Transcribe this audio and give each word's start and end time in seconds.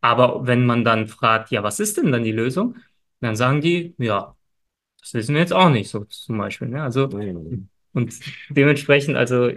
Aber 0.00 0.46
wenn 0.46 0.66
man 0.66 0.84
dann 0.84 1.08
fragt, 1.08 1.50
ja, 1.50 1.62
was 1.62 1.80
ist 1.80 1.96
denn 1.96 2.12
dann 2.12 2.24
die 2.24 2.32
Lösung? 2.32 2.76
Dann 3.20 3.36
sagen 3.36 3.60
die, 3.60 3.94
ja, 3.98 4.34
das 5.00 5.14
wissen 5.14 5.34
wir 5.34 5.40
jetzt 5.40 5.52
auch 5.52 5.70
nicht, 5.70 5.90
so 5.90 6.04
zum 6.04 6.38
Beispiel. 6.38 6.68
Ne? 6.68 6.82
Also, 6.82 7.08
und 7.92 8.14
dementsprechend, 8.50 9.16
also 9.16 9.50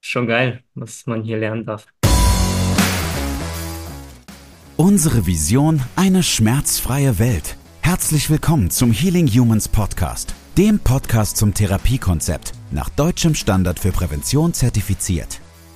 schon 0.00 0.26
geil, 0.26 0.62
was 0.74 1.06
man 1.06 1.22
hier 1.22 1.38
lernen 1.38 1.64
darf. 1.64 1.86
Unsere 4.76 5.26
Vision, 5.26 5.80
eine 5.96 6.22
schmerzfreie 6.22 7.18
Welt. 7.18 7.56
Herzlich 7.82 8.30
willkommen 8.30 8.70
zum 8.70 8.90
Healing 8.90 9.28
Humans 9.28 9.68
Podcast, 9.68 10.34
dem 10.56 10.78
Podcast 10.78 11.36
zum 11.36 11.54
Therapiekonzept, 11.54 12.52
nach 12.70 12.88
deutschem 12.88 13.34
Standard 13.34 13.78
für 13.78 13.92
Prävention 13.92 14.54
zertifiziert. 14.54 15.41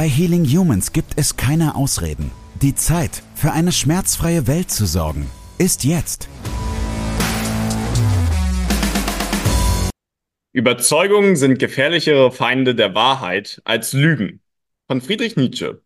Bei 0.00 0.08
Healing 0.08 0.46
Humans 0.46 0.94
gibt 0.94 1.12
es 1.16 1.36
keine 1.36 1.74
Ausreden. 1.74 2.30
Die 2.62 2.74
Zeit, 2.74 3.22
für 3.34 3.52
eine 3.52 3.70
schmerzfreie 3.70 4.46
Welt 4.46 4.70
zu 4.70 4.86
sorgen, 4.86 5.30
ist 5.58 5.84
jetzt. 5.84 6.26
Überzeugungen 10.54 11.36
sind 11.36 11.58
gefährlichere 11.58 12.32
Feinde 12.32 12.74
der 12.74 12.94
Wahrheit 12.94 13.60
als 13.66 13.92
Lügen. 13.92 14.40
Von 14.86 15.02
Friedrich 15.02 15.36
Nietzsche. 15.36 15.82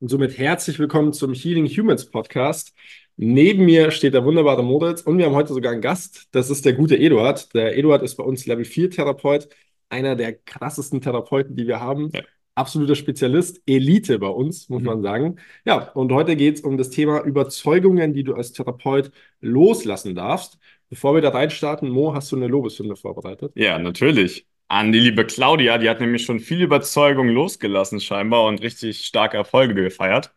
Und 0.00 0.08
somit 0.08 0.38
herzlich 0.38 0.78
willkommen 0.78 1.12
zum 1.12 1.34
Healing 1.34 1.66
Humans 1.66 2.06
Podcast. 2.06 2.72
Neben 3.18 3.66
mir 3.66 3.90
steht 3.90 4.14
der 4.14 4.24
wunderbare 4.24 4.64
Moritz 4.64 5.02
und 5.02 5.18
wir 5.18 5.26
haben 5.26 5.34
heute 5.34 5.52
sogar 5.52 5.72
einen 5.72 5.82
Gast. 5.82 6.28
Das 6.30 6.48
ist 6.48 6.64
der 6.64 6.72
gute 6.72 6.96
Eduard. 6.96 7.52
Der 7.54 7.76
Eduard 7.76 8.02
ist 8.02 8.16
bei 8.16 8.24
uns 8.24 8.46
Level 8.46 8.64
4 8.64 8.92
Therapeut, 8.92 9.50
einer 9.90 10.16
der 10.16 10.32
krassesten 10.32 11.02
Therapeuten, 11.02 11.54
die 11.54 11.66
wir 11.66 11.80
haben. 11.80 12.08
Ja 12.14 12.22
absoluter 12.56 12.94
Spezialist, 12.94 13.60
Elite 13.66 14.18
bei 14.18 14.28
uns, 14.28 14.68
muss 14.68 14.80
mhm. 14.80 14.86
man 14.86 15.02
sagen. 15.02 15.36
Ja, 15.64 15.90
und 15.92 16.12
heute 16.12 16.36
geht 16.36 16.56
es 16.56 16.60
um 16.62 16.76
das 16.76 16.90
Thema 16.90 17.22
Überzeugungen, 17.22 18.14
die 18.14 18.24
du 18.24 18.34
als 18.34 18.52
Therapeut 18.52 19.10
loslassen 19.40 20.14
darfst. 20.14 20.58
Bevor 20.88 21.14
wir 21.14 21.22
da 21.22 21.30
reinstarten, 21.30 21.88
Mo, 21.88 22.14
hast 22.14 22.32
du 22.32 22.36
eine 22.36 22.48
Lobeshymne 22.48 22.96
vorbereitet? 22.96 23.52
Ja, 23.54 23.78
natürlich. 23.78 24.46
An 24.68 24.90
die 24.90 24.98
liebe 24.98 25.24
Claudia, 25.24 25.78
die 25.78 25.88
hat 25.88 26.00
nämlich 26.00 26.24
schon 26.24 26.40
viel 26.40 26.62
Überzeugung 26.62 27.28
losgelassen 27.28 28.00
scheinbar 28.00 28.44
und 28.44 28.62
richtig 28.62 29.04
starke 29.04 29.36
Erfolge 29.36 29.74
gefeiert. 29.74 30.32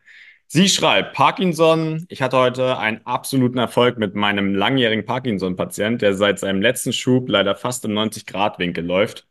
Sie 0.48 0.68
schreibt, 0.68 1.14
Parkinson, 1.14 2.06
ich 2.10 2.22
hatte 2.22 2.38
heute 2.38 2.80
einen 2.80 3.02
absoluten 3.06 3.60
Erfolg 3.60 4.00
mit 4.00 4.16
meinem 4.16 4.56
langjährigen 4.56 5.06
Parkinson-Patient, 5.06 6.02
der 6.02 6.16
seit 6.16 6.40
seinem 6.40 6.62
letzten 6.62 6.92
Schub 6.92 7.30
leider 7.30 7.56
fast 7.56 7.86
im 7.86 7.92
90-Grad-Winkel 7.92 8.84
läuft 8.84 9.29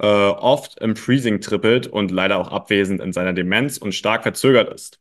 äh, 0.00 0.06
oft 0.06 0.80
im 0.80 0.96
Freezing 0.96 1.40
trippelt 1.40 1.86
und 1.86 2.10
leider 2.10 2.38
auch 2.38 2.48
abwesend 2.48 3.00
in 3.00 3.12
seiner 3.12 3.32
Demenz 3.34 3.78
und 3.78 3.94
stark 3.94 4.22
verzögert 4.22 4.72
ist. 4.72 5.00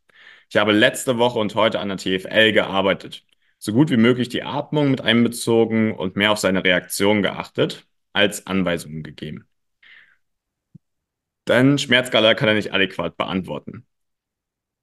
Ich 0.49 0.57
habe 0.57 0.71
letzte 0.73 1.17
Woche 1.17 1.39
und 1.39 1.55
heute 1.55 1.79
an 1.79 1.89
der 1.89 1.97
TFL 1.97 2.51
gearbeitet, 2.53 3.25
so 3.59 3.73
gut 3.73 3.89
wie 3.91 3.97
möglich 3.97 4.29
die 4.29 4.43
Atmung 4.43 4.91
mit 4.91 5.01
einbezogen 5.01 5.93
und 5.95 6.15
mehr 6.15 6.31
auf 6.31 6.39
seine 6.39 6.63
Reaktion 6.63 7.21
geachtet, 7.21 7.87
als 8.13 8.47
Anweisungen 8.47 9.03
gegeben. 9.03 9.47
Denn 11.47 11.77
Schmerzskala 11.77 12.33
kann 12.35 12.47
er 12.49 12.53
nicht 12.55 12.73
adäquat 12.73 13.17
beantworten. 13.17 13.85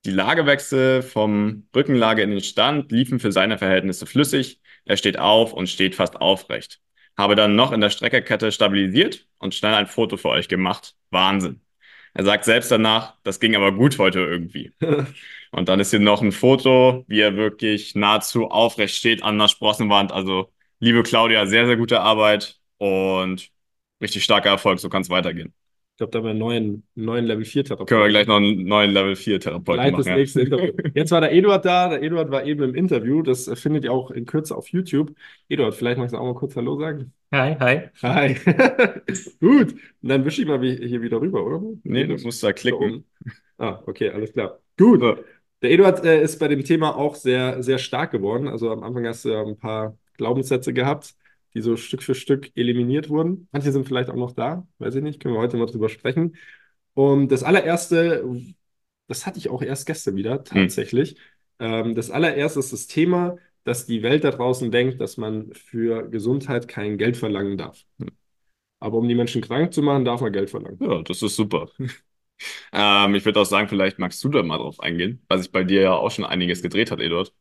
Die 0.04 0.10
Lagewechsel 0.10 1.02
vom 1.02 1.68
Rückenlage 1.74 2.22
in 2.22 2.30
den 2.30 2.40
Stand 2.40 2.92
liefen 2.92 3.18
für 3.20 3.32
seine 3.32 3.58
Verhältnisse 3.58 4.06
flüssig. 4.06 4.60
Er 4.84 4.96
steht 4.96 5.18
auf 5.18 5.52
und 5.52 5.68
steht 5.68 5.94
fast 5.94 6.16
aufrecht 6.16 6.80
habe 7.16 7.34
dann 7.34 7.56
noch 7.56 7.72
in 7.72 7.80
der 7.80 7.90
Streckerkette 7.90 8.52
stabilisiert 8.52 9.26
und 9.38 9.54
schnell 9.54 9.74
ein 9.74 9.86
Foto 9.86 10.16
für 10.16 10.28
euch 10.28 10.48
gemacht. 10.48 10.94
Wahnsinn. 11.10 11.60
Er 12.14 12.24
sagt 12.24 12.44
selbst 12.44 12.70
danach, 12.70 13.14
das 13.24 13.40
ging 13.40 13.54
aber 13.56 13.72
gut 13.72 13.98
heute 13.98 14.20
irgendwie. 14.20 14.72
und 15.50 15.68
dann 15.68 15.80
ist 15.80 15.90
hier 15.90 16.00
noch 16.00 16.22
ein 16.22 16.32
Foto, 16.32 17.04
wie 17.08 17.20
er 17.20 17.36
wirklich 17.36 17.94
nahezu 17.94 18.48
aufrecht 18.50 18.94
steht 18.96 19.22
an 19.22 19.38
der 19.38 19.48
Sprossenwand. 19.48 20.12
Also, 20.12 20.50
liebe 20.80 21.02
Claudia, 21.02 21.46
sehr, 21.46 21.66
sehr 21.66 21.76
gute 21.76 22.00
Arbeit 22.00 22.58
und 22.78 23.50
richtig 24.00 24.24
starker 24.24 24.50
Erfolg. 24.50 24.80
So 24.80 24.88
kann 24.88 25.02
es 25.02 25.10
weitergehen. 25.10 25.54
Ich 25.96 25.98
glaube, 25.98 26.10
da 26.10 26.18
haben 26.18 26.24
wir 26.26 26.30
einen 26.32 26.38
neuen, 26.38 26.82
neuen 26.94 27.24
Level 27.24 27.46
4 27.46 27.64
Therapeuten. 27.64 27.86
Können 27.86 28.02
wir 28.02 28.08
gleich 28.10 28.26
noch 28.26 28.36
einen 28.36 28.66
neuen 28.66 28.90
Level 28.90 29.16
4 29.16 29.40
Therapeuten 29.40 29.82
machen. 29.82 29.96
Das 29.96 30.06
ja. 30.06 30.16
nächste 30.16 30.42
Interview. 30.42 30.72
Jetzt 30.94 31.10
war 31.10 31.22
der 31.22 31.32
Eduard 31.32 31.64
da. 31.64 31.88
Der 31.88 32.02
Eduard 32.02 32.30
war 32.30 32.44
eben 32.44 32.64
im 32.64 32.74
Interview. 32.74 33.22
Das 33.22 33.50
findet 33.58 33.84
ihr 33.84 33.92
auch 33.92 34.10
in 34.10 34.26
Kürze 34.26 34.54
auf 34.54 34.68
YouTube. 34.68 35.14
Eduard, 35.48 35.74
vielleicht 35.74 35.96
magst 35.96 36.12
du 36.12 36.18
auch 36.18 36.26
mal 36.26 36.34
kurz 36.34 36.54
Hallo 36.54 36.78
sagen. 36.78 37.14
Hi, 37.32 37.56
hi. 37.58 37.80
Hi. 38.02 38.34
Gut. 39.40 39.72
Und 39.72 39.78
dann 40.02 40.22
wische 40.26 40.42
ich 40.42 40.46
mal 40.46 40.62
hier 40.62 41.00
wieder 41.00 41.18
rüber, 41.18 41.46
oder? 41.46 41.62
Nee, 41.82 42.04
du 42.06 42.22
musst 42.22 42.42
da 42.42 42.52
klicken. 42.52 43.06
Ah, 43.56 43.80
okay, 43.86 44.10
alles 44.10 44.34
klar. 44.34 44.58
Gut. 44.76 45.00
Der 45.62 45.70
Eduard 45.70 46.04
äh, 46.04 46.22
ist 46.22 46.38
bei 46.38 46.48
dem 46.48 46.62
Thema 46.62 46.94
auch 46.94 47.14
sehr, 47.14 47.62
sehr 47.62 47.78
stark 47.78 48.10
geworden. 48.10 48.48
Also 48.48 48.70
am 48.70 48.82
Anfang 48.82 49.06
hast 49.06 49.24
du 49.24 49.30
ja 49.30 49.40
ein 49.40 49.56
paar 49.56 49.96
Glaubenssätze 50.18 50.74
gehabt 50.74 51.14
die 51.56 51.62
so 51.62 51.76
Stück 51.76 52.02
für 52.02 52.14
Stück 52.14 52.52
eliminiert 52.54 53.08
wurden. 53.08 53.48
Manche 53.50 53.72
sind 53.72 53.86
vielleicht 53.86 54.10
auch 54.10 54.16
noch 54.16 54.32
da, 54.32 54.68
weiß 54.78 54.94
ich 54.96 55.02
nicht, 55.02 55.20
können 55.20 55.34
wir 55.34 55.40
heute 55.40 55.56
mal 55.56 55.64
drüber 55.64 55.88
sprechen. 55.88 56.36
Und 56.92 57.32
das 57.32 57.42
allererste, 57.42 58.28
das 59.08 59.24
hatte 59.24 59.38
ich 59.38 59.48
auch 59.48 59.62
erst 59.62 59.86
gestern 59.86 60.16
wieder, 60.16 60.36
hm. 60.36 60.44
tatsächlich. 60.44 61.16
Mhm. 61.58 61.94
das 61.94 62.10
allererste 62.10 62.58
ist 62.60 62.74
das 62.74 62.86
Thema, 62.86 63.38
dass 63.64 63.86
die 63.86 64.02
Welt 64.02 64.24
da 64.24 64.30
draußen 64.30 64.70
denkt, 64.70 65.00
dass 65.00 65.16
man 65.16 65.50
für 65.54 66.08
Gesundheit 66.10 66.68
kein 66.68 66.98
Geld 66.98 67.16
verlangen 67.16 67.56
darf. 67.56 67.82
Mhm. 67.96 68.10
Aber 68.78 68.98
um 68.98 69.08
die 69.08 69.14
Menschen 69.14 69.40
krank 69.40 69.72
zu 69.72 69.80
machen, 69.80 70.04
darf 70.04 70.20
man 70.20 70.32
Geld 70.32 70.50
verlangen. 70.50 70.78
Ja, 70.80 71.02
das 71.02 71.22
ist 71.22 71.34
super. 71.34 71.70
ähm, 72.72 73.14
ich 73.14 73.24
würde 73.24 73.40
auch 73.40 73.46
sagen, 73.46 73.68
vielleicht 73.68 73.98
magst 73.98 74.22
du 74.22 74.28
da 74.28 74.42
mal 74.42 74.58
drauf 74.58 74.78
eingehen, 74.80 75.24
weil 75.28 75.38
sich 75.38 75.50
bei 75.50 75.64
dir 75.64 75.80
ja 75.80 75.92
auch 75.94 76.10
schon 76.10 76.26
einiges 76.26 76.60
gedreht 76.60 76.90
hat, 76.90 77.00
Eduard. 77.00 77.32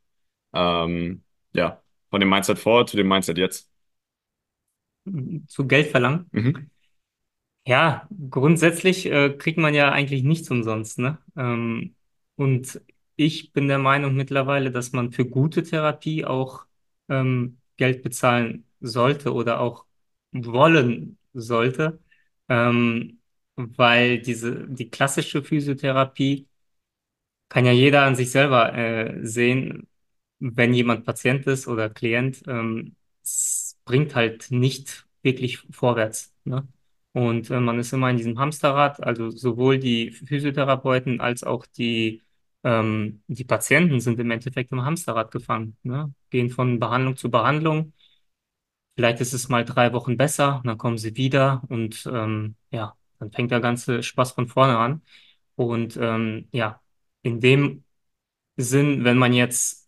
Ähm, 0.54 1.24
ja, 1.54 1.84
von 2.10 2.22
dem 2.22 2.30
Mindset 2.30 2.58
vor 2.58 2.88
zu 2.88 2.96
dem 2.96 3.10
Mindset 3.10 3.38
jetzt 3.38 3.70
zu 5.48 5.68
Geld 5.68 5.88
verlangen. 5.88 6.28
Mhm. 6.32 6.70
Ja, 7.68 8.08
grundsätzlich 8.30 9.08
äh, 9.08 9.32
kriegt 9.32 9.58
man 9.58 9.74
ja 9.74 9.92
eigentlich 9.92 10.24
nichts 10.24 10.52
umsonst, 10.52 11.00
ne? 11.00 11.18
Ähm, 11.36 11.96
und 12.36 12.80
ich 13.16 13.54
bin 13.54 13.68
der 13.68 13.80
Meinung 13.80 14.16
mittlerweile, 14.16 14.72
dass 14.72 14.92
man 14.92 15.12
für 15.12 15.26
gute 15.26 15.64
Therapie 15.64 16.26
auch 16.26 16.66
ähm, 17.10 17.58
Geld 17.78 18.04
bezahlen 18.04 18.66
sollte 18.82 19.34
oder 19.34 19.60
auch 19.62 19.86
wollen 20.32 21.18
sollte, 21.34 22.00
ähm, 22.50 23.20
weil 23.56 24.20
diese 24.22 24.68
die 24.68 24.90
klassische 24.90 25.44
Physiotherapie 25.44 26.48
kann 27.50 27.66
ja 27.66 27.72
jeder 27.72 28.04
an 28.04 28.16
sich 28.16 28.32
selber 28.32 28.74
äh, 28.74 29.26
sehen, 29.26 29.88
wenn 30.40 30.74
jemand 30.74 31.06
Patient 31.06 31.46
ist 31.48 31.68
oder 31.68 31.90
Klient. 31.90 32.44
Ähm, 32.48 32.96
bringt 33.86 34.16
halt 34.16 34.52
nicht 34.52 35.08
wirklich 35.24 35.60
vorwärts. 35.72 36.34
Ne? 36.44 36.68
Und 37.14 37.50
äh, 37.50 37.60
man 37.60 37.80
ist 37.80 37.94
immer 37.94 38.10
in 38.10 38.18
diesem 38.18 38.40
Hamsterrad, 38.40 39.02
also 39.04 39.30
sowohl 39.30 39.80
die 39.80 40.12
Physiotherapeuten 40.12 41.22
als 41.22 41.44
auch 41.44 41.66
die, 41.66 42.24
ähm, 42.64 43.24
die 43.28 43.46
Patienten 43.46 44.00
sind 44.02 44.20
im 44.20 44.32
Endeffekt 44.32 44.72
im 44.72 44.84
Hamsterrad 44.84 45.32
gefangen, 45.32 45.78
ne? 45.84 46.14
gehen 46.30 46.50
von 46.50 46.80
Behandlung 46.80 47.16
zu 47.18 47.32
Behandlung. 47.32 47.94
Vielleicht 48.96 49.20
ist 49.22 49.34
es 49.34 49.50
mal 49.50 49.66
drei 49.66 49.92
Wochen 49.94 50.18
besser, 50.18 50.62
dann 50.66 50.78
kommen 50.78 50.98
sie 50.98 51.18
wieder 51.18 51.64
und 51.70 52.06
ähm, 52.12 52.56
ja, 52.72 52.96
dann 53.20 53.32
fängt 53.32 53.52
der 53.52 53.60
ganze 53.60 54.04
Spaß 54.04 54.32
von 54.32 54.48
vorne 54.48 54.78
an. 54.78 55.02
Und 55.56 55.98
ähm, 55.98 56.48
ja, 56.52 56.82
in 57.22 57.42
dem 57.42 57.84
Sinn, 58.58 59.04
wenn 59.06 59.18
man 59.18 59.34
jetzt 59.34 59.85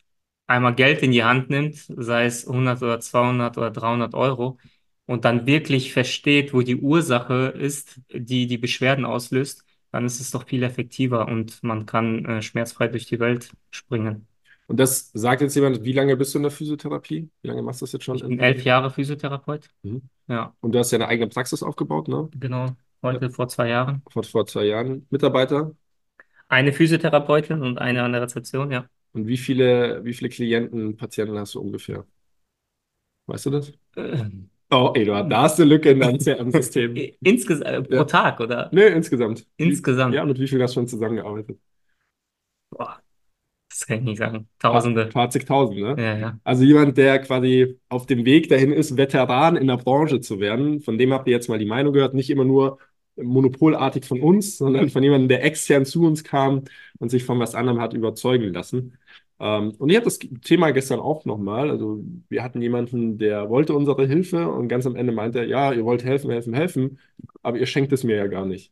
einmal 0.47 0.75
Geld 0.75 1.03
in 1.03 1.11
die 1.11 1.23
Hand 1.23 1.49
nimmt, 1.49 1.75
sei 1.75 2.25
es 2.25 2.47
100 2.47 2.81
oder 2.81 2.99
200 2.99 3.57
oder 3.57 3.71
300 3.71 4.13
Euro, 4.15 4.57
und 5.05 5.23
dann 5.25 5.45
wirklich 5.45 5.93
versteht, 5.93 6.53
wo 6.53 6.61
die 6.61 6.75
Ursache 6.75 7.53
ist, 7.57 8.01
die 8.11 8.47
die 8.47 8.57
Beschwerden 8.57 9.05
auslöst, 9.05 9.63
dann 9.91 10.05
ist 10.05 10.19
es 10.19 10.31
doch 10.31 10.45
viel 10.45 10.63
effektiver 10.63 11.27
und 11.27 11.63
man 11.63 11.85
kann 11.85 12.25
äh, 12.25 12.41
schmerzfrei 12.41 12.87
durch 12.87 13.05
die 13.05 13.19
Welt 13.19 13.51
springen. 13.69 14.27
Und 14.67 14.81
das 14.81 15.11
sagt 15.13 15.41
jetzt 15.41 15.55
jemand, 15.55 15.83
wie 15.85 15.93
lange 15.93 16.17
bist 16.17 16.33
du 16.33 16.39
in 16.39 16.43
der 16.43 16.51
Physiotherapie? 16.51 17.29
Wie 17.41 17.47
lange 17.47 17.61
machst 17.61 17.79
du 17.79 17.85
das 17.85 17.93
jetzt 17.93 18.03
schon? 18.03 18.17
Ich 18.17 18.23
bin 18.23 18.37
elf 18.37 18.63
Jahre 18.65 18.91
Physiotherapeut. 18.91 19.69
Mhm. 19.83 20.01
Ja. 20.27 20.53
Und 20.59 20.73
du 20.73 20.79
hast 20.79 20.91
ja 20.91 20.97
eine 20.97 21.07
eigene 21.07 21.29
Praxis 21.29 21.63
aufgebaut, 21.63 22.09
ne? 22.09 22.29
Genau, 22.37 22.75
heute 23.01 23.27
ja. 23.27 23.31
vor 23.31 23.47
zwei 23.47 23.69
Jahren. 23.69 24.01
Vor, 24.11 24.23
vor 24.23 24.45
zwei 24.45 24.65
Jahren. 24.65 25.07
Mitarbeiter? 25.09 25.71
Eine 26.49 26.73
Physiotherapeutin 26.73 27.61
und 27.61 27.77
eine 27.77 28.03
an 28.03 28.11
der 28.11 28.21
Rezeption, 28.21 28.71
ja. 28.71 28.89
Und 29.17 29.27
wie 29.27 29.37
viele, 29.37 30.03
wie 30.05 30.13
viele 30.13 30.29
Klienten, 30.29 30.95
Patienten 30.95 31.37
hast 31.37 31.55
du 31.55 31.61
ungefähr? 31.61 32.05
Weißt 33.25 33.45
du 33.47 33.49
das? 33.49 33.73
Ähm, 33.95 34.49
Oh, 34.69 34.91
Eduard, 34.95 35.31
da 35.31 35.43
hast 35.43 35.57
du 35.59 35.63
eine 35.63 35.73
Lücke 35.73 35.91
in 35.91 36.01
deinem 36.01 36.19
CRM-System. 36.19 36.93
Insgesamt 37.23 37.67
äh, 37.67 37.81
pro 37.81 37.95
Ja. 37.95 38.03
Tag, 38.03 38.39
oder? 38.41 38.69
Nee, 38.73 38.87
insgesamt. 38.87 39.47
Insgesamt. 39.55 40.13
Ja, 40.13 40.25
mit 40.25 40.37
wie 40.39 40.47
viel 40.47 40.61
hast 40.61 40.71
du 40.75 40.81
schon 40.81 40.87
zusammengearbeitet? 40.89 41.57
Boah, 42.69 43.01
das 43.69 43.87
kann 43.87 43.99
ich 43.99 44.03
nicht 44.03 44.17
sagen. 44.17 44.35
Ein 44.37 44.47
Tausende. 44.59 45.05
paar 45.05 45.29
zigtausend, 45.29 45.79
ne? 45.79 45.95
Ja, 45.97 46.17
ja. 46.17 46.39
Also 46.43 46.63
jemand, 46.65 46.97
der 46.97 47.19
quasi 47.19 47.79
auf 47.87 48.05
dem 48.07 48.25
Weg 48.25 48.49
dahin 48.49 48.73
ist, 48.73 48.97
Veteran 48.97 49.55
in 49.55 49.67
der 49.67 49.77
Branche 49.77 50.19
zu 50.19 50.39
werden, 50.41 50.81
von 50.81 50.97
dem 50.97 51.13
habt 51.13 51.27
ihr 51.27 51.33
jetzt 51.33 51.47
mal 51.47 51.59
die 51.59 51.65
Meinung 51.65 51.93
gehört, 51.93 52.13
nicht 52.13 52.29
immer 52.29 52.43
nur 52.45 52.77
monopolartig 53.21 54.05
von 54.05 54.21
uns, 54.21 54.57
sondern 54.57 54.89
von 54.89 55.03
jemandem, 55.03 55.29
der 55.29 55.43
extern 55.43 55.85
zu 55.85 56.03
uns 56.05 56.23
kam 56.23 56.63
und 56.99 57.09
sich 57.09 57.23
von 57.23 57.39
was 57.39 57.55
anderem 57.55 57.81
hat 57.81 57.93
überzeugen 57.93 58.53
lassen. 58.53 58.97
Ähm, 59.39 59.73
und 59.77 59.89
ich 59.89 59.95
hatte 59.97 60.05
das 60.05 60.19
Thema 60.19 60.71
gestern 60.71 60.99
auch 60.99 61.25
nochmal. 61.25 61.69
Also 61.69 62.03
wir 62.29 62.43
hatten 62.43 62.61
jemanden, 62.61 63.17
der 63.17 63.49
wollte 63.49 63.73
unsere 63.75 64.07
Hilfe 64.07 64.49
und 64.49 64.67
ganz 64.67 64.85
am 64.85 64.95
Ende 64.95 65.13
meinte 65.13 65.39
er, 65.39 65.45
ja, 65.47 65.73
ihr 65.73 65.85
wollt 65.85 66.03
helfen, 66.03 66.31
helfen, 66.31 66.53
helfen, 66.53 66.99
aber 67.43 67.57
ihr 67.57 67.67
schenkt 67.67 67.91
es 67.93 68.03
mir 68.03 68.15
ja 68.15 68.27
gar 68.27 68.45
nicht. 68.45 68.71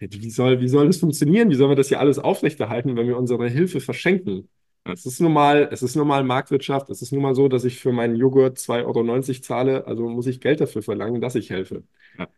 Wie 0.00 0.30
soll, 0.30 0.60
wie 0.60 0.68
soll 0.68 0.86
das 0.86 0.98
funktionieren? 0.98 1.50
Wie 1.50 1.54
sollen 1.54 1.70
wir 1.70 1.76
das 1.76 1.88
hier 1.88 2.00
alles 2.00 2.18
aufrechterhalten, 2.18 2.96
wenn 2.96 3.08
wir 3.08 3.18
unsere 3.18 3.48
Hilfe 3.48 3.80
verschenken? 3.80 4.48
Es 4.84 5.04
ist 5.06 5.20
nun 5.20 5.32
mal, 5.32 5.68
es 5.72 5.82
ist 5.82 5.96
nun 5.96 6.06
mal 6.06 6.24
Marktwirtschaft. 6.24 6.88
Es 6.90 7.02
ist 7.02 7.12
nun 7.12 7.22
mal 7.22 7.34
so, 7.34 7.48
dass 7.48 7.64
ich 7.64 7.80
für 7.80 7.92
meinen 7.92 8.16
Joghurt 8.16 8.58
2,90 8.58 8.86
Euro 8.86 9.40
zahle, 9.42 9.86
also 9.86 10.08
muss 10.08 10.26
ich 10.26 10.40
Geld 10.40 10.60
dafür 10.60 10.82
verlangen, 10.82 11.20
dass 11.20 11.34
ich 11.34 11.50
helfe. 11.50 11.82
Ja. 12.18 12.28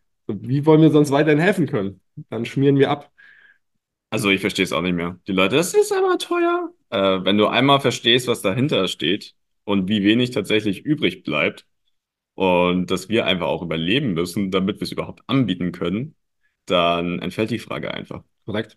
Wie 0.41 0.67
wollen 0.67 0.83
wir 0.83 0.91
sonst 0.91 1.11
weiterhin 1.11 1.39
helfen 1.39 1.67
können? 1.67 2.01
Dann 2.29 2.45
schmieren 2.45 2.79
wir 2.79 2.91
ab. 2.91 3.11
Also 4.11 4.31
ich 4.31 4.41
verstehe 4.41 4.65
es 4.65 4.73
auch 4.73 4.83
nicht 4.83 4.95
mehr. 4.95 5.19
Die 5.27 5.33
Leute, 5.33 5.57
das 5.57 5.73
ist 5.75 5.93
aber 5.93 6.19
teuer. 6.19 6.71
Äh, 6.91 7.25
wenn 7.25 7.39
du 7.39 7.47
einmal 7.47 7.81
verstehst, 7.81 8.27
was 8.27 8.43
dahinter 8.43 8.89
steht 8.89 9.35
und 9.65 9.89
wie 9.89 10.03
wenig 10.03 10.33
tatsächlich 10.33 10.85
übrig 10.85 11.23
bleibt 11.23 11.67
und 12.35 12.91
dass 12.91 13.09
wir 13.09 13.27
einfach 13.27 13.47
auch 13.47 13.63
überleben 13.63 14.15
müssen, 14.15 14.51
damit 14.51 14.81
wir 14.81 14.83
es 14.83 14.93
überhaupt 14.93 15.23
anbieten 15.29 15.71
können, 15.73 16.17
dann 16.67 17.21
entfällt 17.21 17.51
die 17.51 17.59
Frage 17.59 17.95
einfach. 17.95 18.25
Korrekt. 18.47 18.77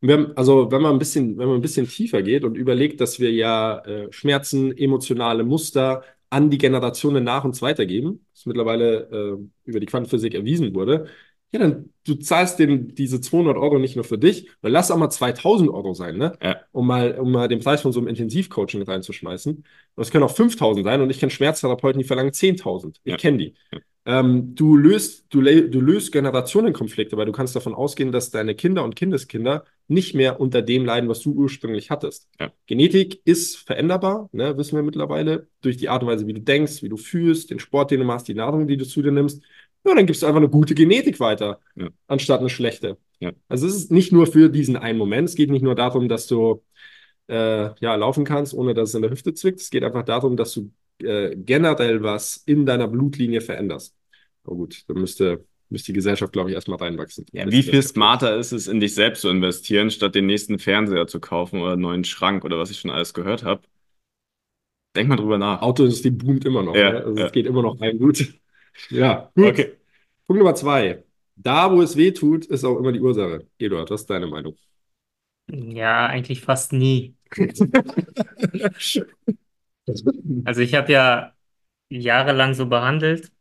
Und 0.00 0.08
wir 0.08 0.14
haben, 0.14 0.36
also 0.36 0.70
wenn 0.70 0.82
man 0.82 0.92
ein 0.92 0.98
bisschen, 0.98 1.36
wenn 1.38 1.48
man 1.48 1.56
ein 1.56 1.62
bisschen 1.62 1.88
tiefer 1.88 2.22
geht 2.22 2.44
und 2.44 2.56
überlegt, 2.56 3.00
dass 3.00 3.18
wir 3.18 3.32
ja 3.32 3.78
äh, 3.80 4.12
Schmerzen, 4.12 4.76
emotionale 4.76 5.44
Muster 5.44 6.04
an 6.30 6.50
die 6.50 6.58
Generationen 6.58 7.24
nach 7.24 7.44
uns 7.44 7.62
weitergeben, 7.62 8.26
was 8.34 8.46
mittlerweile 8.46 9.38
äh, 9.38 9.68
über 9.70 9.80
die 9.80 9.86
Quantenphysik 9.86 10.34
erwiesen 10.34 10.74
wurde, 10.74 11.06
ja, 11.50 11.60
dann 11.60 11.90
du 12.06 12.14
zahlst 12.16 12.58
den, 12.58 12.94
diese 12.94 13.20
200 13.22 13.56
Euro 13.56 13.78
nicht 13.78 13.96
nur 13.96 14.04
für 14.04 14.18
dich, 14.18 14.50
weil 14.60 14.70
lass 14.70 14.90
auch 14.90 14.98
mal 14.98 15.08
2000 15.08 15.70
Euro 15.70 15.94
sein, 15.94 16.18
ne? 16.18 16.32
Ja. 16.42 16.60
Um 16.72 16.86
mal, 16.86 17.18
um 17.18 17.32
mal 17.32 17.48
den 17.48 17.60
Preis 17.60 17.80
von 17.80 17.92
so 17.92 18.00
einem 18.00 18.08
Intensivcoaching 18.08 18.82
reinzuschmeißen. 18.82 19.54
Und 19.56 19.64
das 19.96 20.10
können 20.10 20.24
auch 20.24 20.34
5000 20.34 20.84
sein 20.84 21.00
und 21.00 21.08
ich 21.10 21.18
kenne 21.18 21.30
Schmerztherapeuten, 21.30 21.98
die 22.00 22.06
verlangen 22.06 22.32
10.000. 22.34 23.00
Ich 23.04 23.12
Ja. 23.12 23.16
kenne 23.16 23.38
die. 23.38 23.54
Ja. 23.72 23.78
Ähm, 24.04 24.54
du 24.54 24.76
löst, 24.76 25.26
du, 25.30 25.40
du 25.42 25.80
löst 25.80 26.12
Generationenkonflikte, 26.12 27.16
weil 27.16 27.26
du 27.26 27.32
kannst 27.32 27.56
davon 27.56 27.74
ausgehen, 27.74 28.12
dass 28.12 28.30
deine 28.30 28.54
Kinder 28.54 28.84
und 28.84 28.94
Kindeskinder 28.96 29.64
nicht 29.88 30.14
mehr 30.14 30.40
unter 30.40 30.62
dem 30.62 30.84
leiden, 30.84 31.08
was 31.08 31.20
du 31.20 31.32
ursprünglich 31.32 31.90
hattest. 31.90 32.28
Ja. 32.38 32.52
Genetik 32.66 33.20
ist 33.24 33.56
veränderbar, 33.56 34.28
ne, 34.32 34.56
wissen 34.58 34.76
wir 34.76 34.82
mittlerweile, 34.82 35.48
durch 35.62 35.76
die 35.78 35.88
Art 35.88 36.02
und 36.02 36.08
Weise, 36.08 36.26
wie 36.26 36.34
du 36.34 36.40
denkst, 36.40 36.82
wie 36.82 36.88
du 36.88 36.96
fühlst, 36.96 37.50
den 37.50 37.58
Sport, 37.58 37.90
den 37.90 38.00
du 38.00 38.06
machst, 38.06 38.28
die 38.28 38.34
Nahrung, 38.34 38.66
die 38.66 38.76
du 38.76 38.86
zu 38.86 39.02
dir 39.02 39.12
nimmst. 39.12 39.42
Ja, 39.84 39.94
dann 39.94 40.06
gibst 40.06 40.22
du 40.22 40.26
einfach 40.26 40.40
eine 40.40 40.50
gute 40.50 40.74
Genetik 40.74 41.18
weiter, 41.20 41.60
Ja. 41.74 41.88
anstatt 42.06 42.40
eine 42.40 42.50
schlechte. 42.50 42.98
Ja. 43.20 43.32
Also 43.48 43.66
es 43.66 43.74
ist 43.74 43.90
nicht 43.90 44.12
nur 44.12 44.26
für 44.26 44.48
diesen 44.50 44.76
einen 44.76 44.98
Moment. 44.98 45.28
Es 45.28 45.34
geht 45.34 45.50
nicht 45.50 45.62
nur 45.62 45.74
darum, 45.74 46.08
dass 46.08 46.26
du 46.26 46.62
äh, 47.28 47.70
ja, 47.80 47.94
laufen 47.94 48.24
kannst, 48.24 48.54
ohne 48.54 48.74
dass 48.74 48.90
es 48.90 48.94
in 48.94 49.02
der 49.02 49.10
Hüfte 49.10 49.34
zwickt. 49.34 49.60
Es 49.60 49.70
geht 49.70 49.84
einfach 49.84 50.04
darum, 50.04 50.36
dass 50.36 50.52
du 50.52 50.70
äh, 51.02 51.34
generell 51.36 52.02
was 52.02 52.42
in 52.46 52.66
deiner 52.66 52.88
Blutlinie 52.88 53.40
veränderst. 53.40 53.94
Aber 54.44 54.56
gut, 54.56 54.84
dann 54.88 54.98
müsste, 54.98 55.44
müsste 55.70 55.92
die 55.92 55.96
Gesellschaft, 55.96 56.32
glaube 56.32 56.50
ich, 56.50 56.54
erstmal 56.54 56.78
reinwachsen. 56.78 57.26
Ja, 57.32 57.50
wie 57.50 57.62
viel 57.62 57.82
smarter 57.82 58.36
ist 58.36 58.52
es, 58.52 58.68
in 58.68 58.80
dich 58.80 58.94
selbst 58.94 59.22
zu 59.22 59.28
investieren, 59.28 59.90
statt 59.90 60.14
den 60.14 60.26
nächsten 60.26 60.58
Fernseher 60.58 61.06
zu 61.06 61.20
kaufen 61.20 61.60
oder 61.60 61.72
einen 61.72 61.82
neuen 61.82 62.04
Schrank 62.04 62.44
oder 62.44 62.58
was 62.58 62.70
ich 62.70 62.78
schon 62.78 62.90
alles 62.90 63.14
gehört 63.14 63.44
habe? 63.44 63.62
Denk 64.96 65.08
mal 65.08 65.16
drüber 65.16 65.38
nach. 65.38 65.62
Autoindustrie 65.62 66.10
boomt 66.10 66.44
immer 66.44 66.62
noch. 66.62 66.74
Ja, 66.74 66.92
ne? 66.92 67.04
Also 67.04 67.18
ja. 67.18 67.26
es 67.26 67.32
geht 67.32 67.46
immer 67.46 67.62
noch 67.62 67.80
rein 67.80 67.98
gut. 67.98 68.34
Ja, 68.90 69.32
gut. 69.34 69.46
Okay. 69.46 69.72
Punkt 70.24 70.38
Nummer 70.38 70.54
zwei. 70.54 71.02
Da, 71.34 71.72
wo 71.72 71.82
es 71.82 71.96
weh 71.96 72.12
tut, 72.12 72.46
ist 72.46 72.64
auch 72.64 72.78
immer 72.78 72.92
die 72.92 73.00
Ursache. 73.00 73.44
Eduard, 73.58 73.90
was 73.90 74.02
ist 74.02 74.10
deine 74.10 74.28
Meinung? 74.28 74.56
Ja, 75.50 76.06
eigentlich 76.06 76.40
fast 76.40 76.72
nie. 76.72 77.16
Also 80.44 80.60
ich 80.60 80.74
habe 80.74 80.92
ja 80.92 81.32
jahrelang 81.88 82.54
so 82.54 82.66
behandelt, 82.66 83.32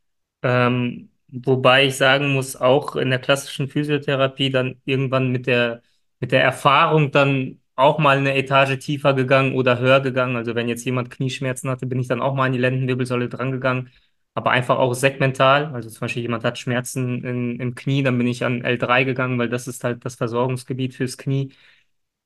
ähm, 0.43 1.09
wobei 1.29 1.85
ich 1.87 1.97
sagen 1.97 2.33
muss, 2.33 2.55
auch 2.55 2.95
in 2.95 3.09
der 3.09 3.19
klassischen 3.19 3.67
Physiotherapie 3.69 4.49
dann 4.49 4.81
irgendwann 4.85 5.31
mit 5.31 5.47
der, 5.47 5.81
mit 6.19 6.31
der 6.31 6.43
Erfahrung 6.43 7.11
dann 7.11 7.59
auch 7.75 7.99
mal 7.99 8.17
eine 8.17 8.35
Etage 8.35 8.77
tiefer 8.79 9.13
gegangen 9.13 9.53
oder 9.55 9.79
höher 9.79 9.99
gegangen. 10.01 10.35
Also 10.35 10.55
wenn 10.55 10.67
jetzt 10.67 10.83
jemand 10.85 11.11
Knieschmerzen 11.11 11.69
hatte, 11.69 11.85
bin 11.85 11.99
ich 11.99 12.07
dann 12.07 12.21
auch 12.21 12.33
mal 12.33 12.45
an 12.47 12.53
die 12.53 12.57
Lendenwirbelsäule 12.59 13.29
drangegangen, 13.29 13.89
aber 14.33 14.51
einfach 14.51 14.77
auch 14.77 14.93
segmental. 14.93 15.67
Also 15.73 15.89
zum 15.89 16.01
Beispiel 16.01 16.23
jemand 16.23 16.43
hat 16.43 16.57
Schmerzen 16.57 17.23
in, 17.23 17.59
im 17.59 17.75
Knie, 17.75 18.03
dann 18.03 18.17
bin 18.17 18.27
ich 18.27 18.43
an 18.45 18.63
L3 18.63 19.03
gegangen, 19.05 19.37
weil 19.39 19.49
das 19.49 19.67
ist 19.67 19.83
halt 19.83 20.03
das 20.05 20.15
Versorgungsgebiet 20.15 20.95
fürs 20.95 21.17
Knie. 21.17 21.53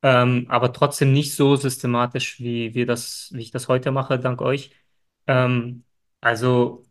Ähm, 0.04 0.46
aber 0.50 0.74
trotzdem 0.74 1.14
nicht 1.14 1.36
so 1.36 1.56
systematisch, 1.56 2.40
wie 2.40 2.74
wir 2.74 2.86
das, 2.88 3.30
wie 3.34 3.42
ich 3.42 3.52
das 3.52 3.68
heute 3.68 3.92
mache, 3.92 4.20
dank 4.20 4.42
euch. 4.42 4.72
Ähm, 5.28 5.84
also, 6.22 6.84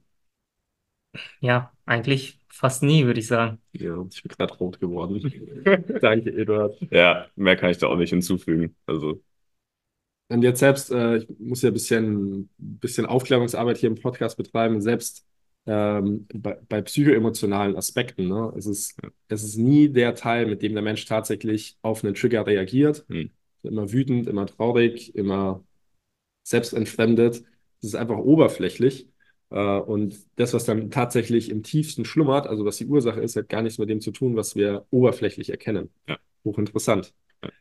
ja, 1.41 1.73
eigentlich 1.91 2.39
fast 2.49 2.83
nie, 2.83 3.05
würde 3.05 3.21
ich 3.21 3.27
sagen. 3.27 3.59
Ja, 3.73 4.07
ich 4.11 4.23
bin 4.23 4.33
gerade 4.37 4.55
rot 4.55 4.81
geworden. 4.81 5.21
Danke, 6.01 6.31
Eduard. 6.31 6.79
Ja, 6.91 7.27
mehr 7.35 7.57
kann 7.57 7.71
ich 7.71 7.79
da 7.79 7.89
auch 7.89 7.97
nicht 7.97 8.11
hinzufügen. 8.11 8.77
Also, 8.87 9.21
Und 10.29 10.43
jetzt 10.43 10.61
selbst, 10.61 10.93
äh, 10.93 11.19
ich 11.19 11.29
muss 11.39 11.63
ja 11.63 11.71
ein 11.71 11.75
bisschen, 11.75 12.51
bisschen 12.59 13.07
Aufklärungsarbeit 13.07 13.79
hier 13.79 13.89
im 13.89 13.97
Podcast 13.97 14.37
betreiben, 14.37 14.81
selbst 14.81 15.27
ähm, 15.67 16.27
bei, 16.33 16.59
bei 16.69 16.81
psychoemotionalen 16.83 17.77
Aspekten. 17.77 18.29
Ne? 18.29 18.53
Es 18.57 18.67
ist, 18.67 18.97
es 19.29 19.43
ist 19.43 19.57
nie 19.57 19.89
der 19.89 20.15
Teil, 20.15 20.47
mit 20.47 20.63
dem 20.63 20.75
der 20.75 20.83
Mensch 20.83 21.05
tatsächlich 21.07 21.77
auf 21.83 22.05
einen 22.05 22.15
Trigger 22.15 22.47
reagiert. 22.47 23.05
Hm. 23.09 23.31
Immer 23.63 23.93
wütend, 23.93 24.29
immer 24.29 24.47
traurig, 24.47 25.15
immer 25.15 25.65
selbstentfremdet. 26.45 27.43
Es 27.83 27.89
ist 27.89 27.95
einfach 27.95 28.19
oberflächlich. 28.19 29.09
Äh, 29.51 29.79
und 29.79 30.17
das, 30.37 30.55
was 30.55 30.65
dann 30.65 30.91
tatsächlich 30.91 31.51
im 31.51 31.63
tiefsten 31.63 32.05
schlummert, 32.05 32.47
also 32.47 32.65
was 32.65 32.77
die 32.77 32.87
Ursache 32.87 33.21
ist, 33.21 33.37
hat 33.37 33.49
gar 33.49 33.63
nichts 33.63 33.79
mit 33.79 33.89
dem 33.89 34.01
zu 34.01 34.11
tun, 34.11 34.37
was 34.37 34.57
wir 34.57 34.87
oberflächlich 34.91 35.51
erkennen. 35.51 35.91
Ja. 36.09 36.19
Hochinteressant. 36.45 37.13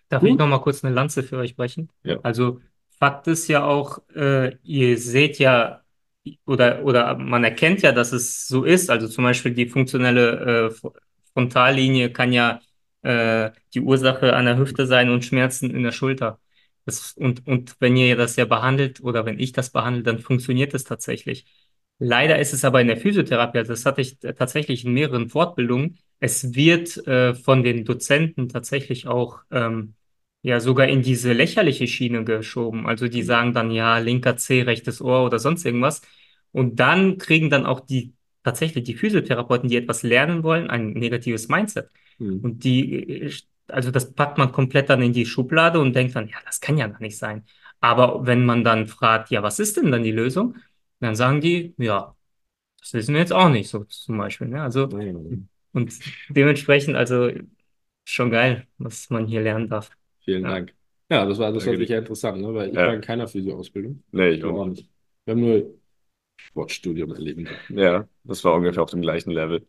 Darf 0.09 0.21
Gut. 0.21 0.31
ich 0.31 0.37
noch 0.37 0.47
mal 0.47 0.59
kurz 0.59 0.83
eine 0.83 0.93
Lanze 0.93 1.23
für 1.23 1.37
euch 1.37 1.55
brechen? 1.55 1.89
Ja. 2.03 2.19
Also 2.23 2.59
Fakt 2.99 3.27
ist 3.27 3.47
ja 3.47 3.63
auch, 3.65 3.99
äh, 4.13 4.55
ihr 4.63 4.97
seht 4.97 5.39
ja 5.39 5.81
oder, 6.45 6.83
oder 6.83 7.17
man 7.17 7.43
erkennt 7.43 7.81
ja, 7.81 7.91
dass 7.91 8.11
es 8.11 8.47
so 8.47 8.63
ist. 8.63 8.89
Also 8.89 9.07
zum 9.07 9.23
Beispiel 9.23 9.53
die 9.53 9.67
funktionelle 9.67 10.67
äh, 10.67 10.73
Fr- 10.73 10.93
Frontallinie 11.33 12.11
kann 12.11 12.33
ja 12.33 12.59
äh, 13.01 13.51
die 13.73 13.81
Ursache 13.81 14.35
an 14.35 14.45
der 14.45 14.57
Hüfte 14.57 14.85
sein 14.85 15.09
und 15.09 15.23
Schmerzen 15.23 15.69
in 15.71 15.83
der 15.83 15.91
Schulter. 15.91 16.39
Das, 16.85 17.13
und, 17.13 17.47
und 17.47 17.75
wenn 17.79 17.95
ihr 17.95 18.15
das 18.15 18.35
ja 18.35 18.45
behandelt 18.45 19.01
oder 19.01 19.25
wenn 19.25 19.39
ich 19.39 19.51
das 19.51 19.69
behandle, 19.69 20.03
dann 20.03 20.19
funktioniert 20.19 20.73
es 20.73 20.83
tatsächlich. 20.83 21.45
Leider 21.99 22.39
ist 22.39 22.53
es 22.53 22.63
aber 22.63 22.79
in 22.79 22.87
der 22.87 22.97
Physiotherapie, 22.97 23.59
also 23.59 23.73
das 23.73 23.85
hatte 23.85 24.01
ich 24.01 24.17
tatsächlich 24.19 24.85
in 24.85 24.93
mehreren 24.93 25.29
Fortbildungen, 25.29 25.99
es 26.19 26.53
wird 26.55 27.05
äh, 27.07 27.33
von 27.33 27.63
den 27.63 27.85
Dozenten 27.85 28.49
tatsächlich 28.49 29.07
auch 29.07 29.39
ähm, 29.51 29.95
ja 30.41 30.59
sogar 30.59 30.87
in 30.87 31.01
diese 31.01 31.33
lächerliche 31.33 31.87
Schiene 31.87 32.23
geschoben. 32.23 32.87
Also 32.87 33.07
die 33.07 33.23
sagen 33.23 33.53
dann, 33.53 33.71
ja, 33.71 33.97
linker 33.97 34.37
Zeh, 34.37 34.61
rechtes 34.61 35.01
Ohr 35.01 35.25
oder 35.25 35.39
sonst 35.39 35.65
irgendwas. 35.65 36.01
Und 36.51 36.79
dann 36.79 37.17
kriegen 37.17 37.49
dann 37.49 37.65
auch 37.65 37.79
die 37.81 38.13
tatsächlich 38.43 38.83
die 38.83 38.95
Physiotherapeuten, 38.95 39.69
die 39.69 39.77
etwas 39.77 40.03
lernen 40.03 40.43
wollen, 40.43 40.69
ein 40.69 40.91
negatives 40.93 41.47
Mindset. 41.49 41.89
Hm. 42.17 42.39
Und 42.41 42.63
die, 42.63 43.25
äh, 43.25 43.31
also 43.67 43.91
das 43.91 44.13
packt 44.13 44.37
man 44.37 44.51
komplett 44.51 44.89
dann 44.89 45.01
in 45.01 45.13
die 45.13 45.25
Schublade 45.25 45.79
und 45.79 45.95
denkt 45.95 46.15
dann, 46.15 46.27
ja, 46.27 46.37
das 46.45 46.59
kann 46.59 46.77
ja 46.77 46.87
gar 46.87 47.01
nicht 47.01 47.17
sein. 47.17 47.43
Aber 47.81 48.25
wenn 48.25 48.45
man 48.45 48.63
dann 48.63 48.87
fragt, 48.87 49.29
ja, 49.29 49.43
was 49.43 49.59
ist 49.59 49.77
denn 49.77 49.91
dann 49.91 50.03
die 50.03 50.11
Lösung? 50.11 50.55
Dann 50.99 51.15
sagen 51.15 51.41
die, 51.41 51.73
ja, 51.77 52.15
das 52.81 52.93
wissen 52.93 53.13
wir 53.13 53.21
jetzt 53.21 53.33
auch 53.33 53.49
nicht, 53.49 53.69
so 53.69 53.83
zum 53.85 54.17
Beispiel. 54.17 54.47
Ne? 54.47 54.61
Also, 54.61 54.83
und 55.73 55.99
dementsprechend, 56.29 56.95
also 56.95 57.31
schon 58.05 58.31
geil, 58.31 58.67
was 58.77 59.09
man 59.09 59.27
hier 59.27 59.41
lernen 59.41 59.69
darf. 59.69 59.91
Vielen 60.23 60.43
Ja. 60.43 60.49
Dank. 60.51 60.73
Ja, 61.11 61.25
das 61.25 61.39
war, 61.39 61.51
das 61.51 61.63
Danke 61.65 61.79
sicher 61.79 61.97
interessant, 61.97 62.41
ne? 62.41 62.53
weil 62.53 62.69
ich 62.69 62.75
Ja. 62.75 62.87
war 62.87 62.93
in 62.93 63.01
keiner 63.01 63.27
Physio-Ausbildung. 63.27 64.03
nee, 64.11 64.29
ich 64.29 64.43
auch 64.43 64.65
nicht. 64.67 64.87
wir 65.25 65.31
haben 65.33 65.41
nur 65.41 65.73
Sportstudium 66.37 67.11
erleben. 67.13 67.47
Ja, 67.69 68.07
das 68.23 68.43
war 68.43 68.55
ungefähr 68.55 68.83
auf 68.83 68.91
dem 68.91 69.01
gleichen 69.01 69.31
Level. 69.31 69.65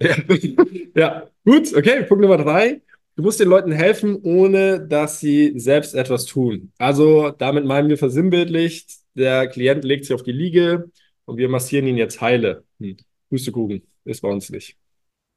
Ja. 0.00 0.14
ja, 0.94 1.28
gut, 1.44 1.74
okay, 1.74 2.02
Punkt 2.04 2.22
Nummer 2.22 2.36
drei. 2.38 2.82
du 3.16 3.22
musst 3.22 3.40
den 3.40 3.48
Leuten 3.48 3.72
helfen, 3.72 4.16
ohne 4.22 4.86
dass 4.86 5.20
sie 5.20 5.58
selbst 5.58 5.94
etwas 5.94 6.26
tun. 6.26 6.72
Also 6.78 7.30
damit 7.30 7.64
meinen 7.64 7.88
wir 7.88 7.98
versinnbildlicht, 7.98 8.90
der 9.16 9.48
Klient 9.48 9.84
legt 9.84 10.04
sich 10.04 10.14
auf 10.14 10.22
die 10.22 10.32
Liege 10.32 10.90
und 11.24 11.38
wir 11.38 11.48
massieren 11.48 11.86
ihn 11.86 11.96
jetzt 11.96 12.20
heile. 12.20 12.64
Hm. 12.80 12.96
Pustekuchen 13.28 13.82
ist 14.04 14.20
bei 14.20 14.28
uns 14.28 14.50
nicht. 14.50 14.76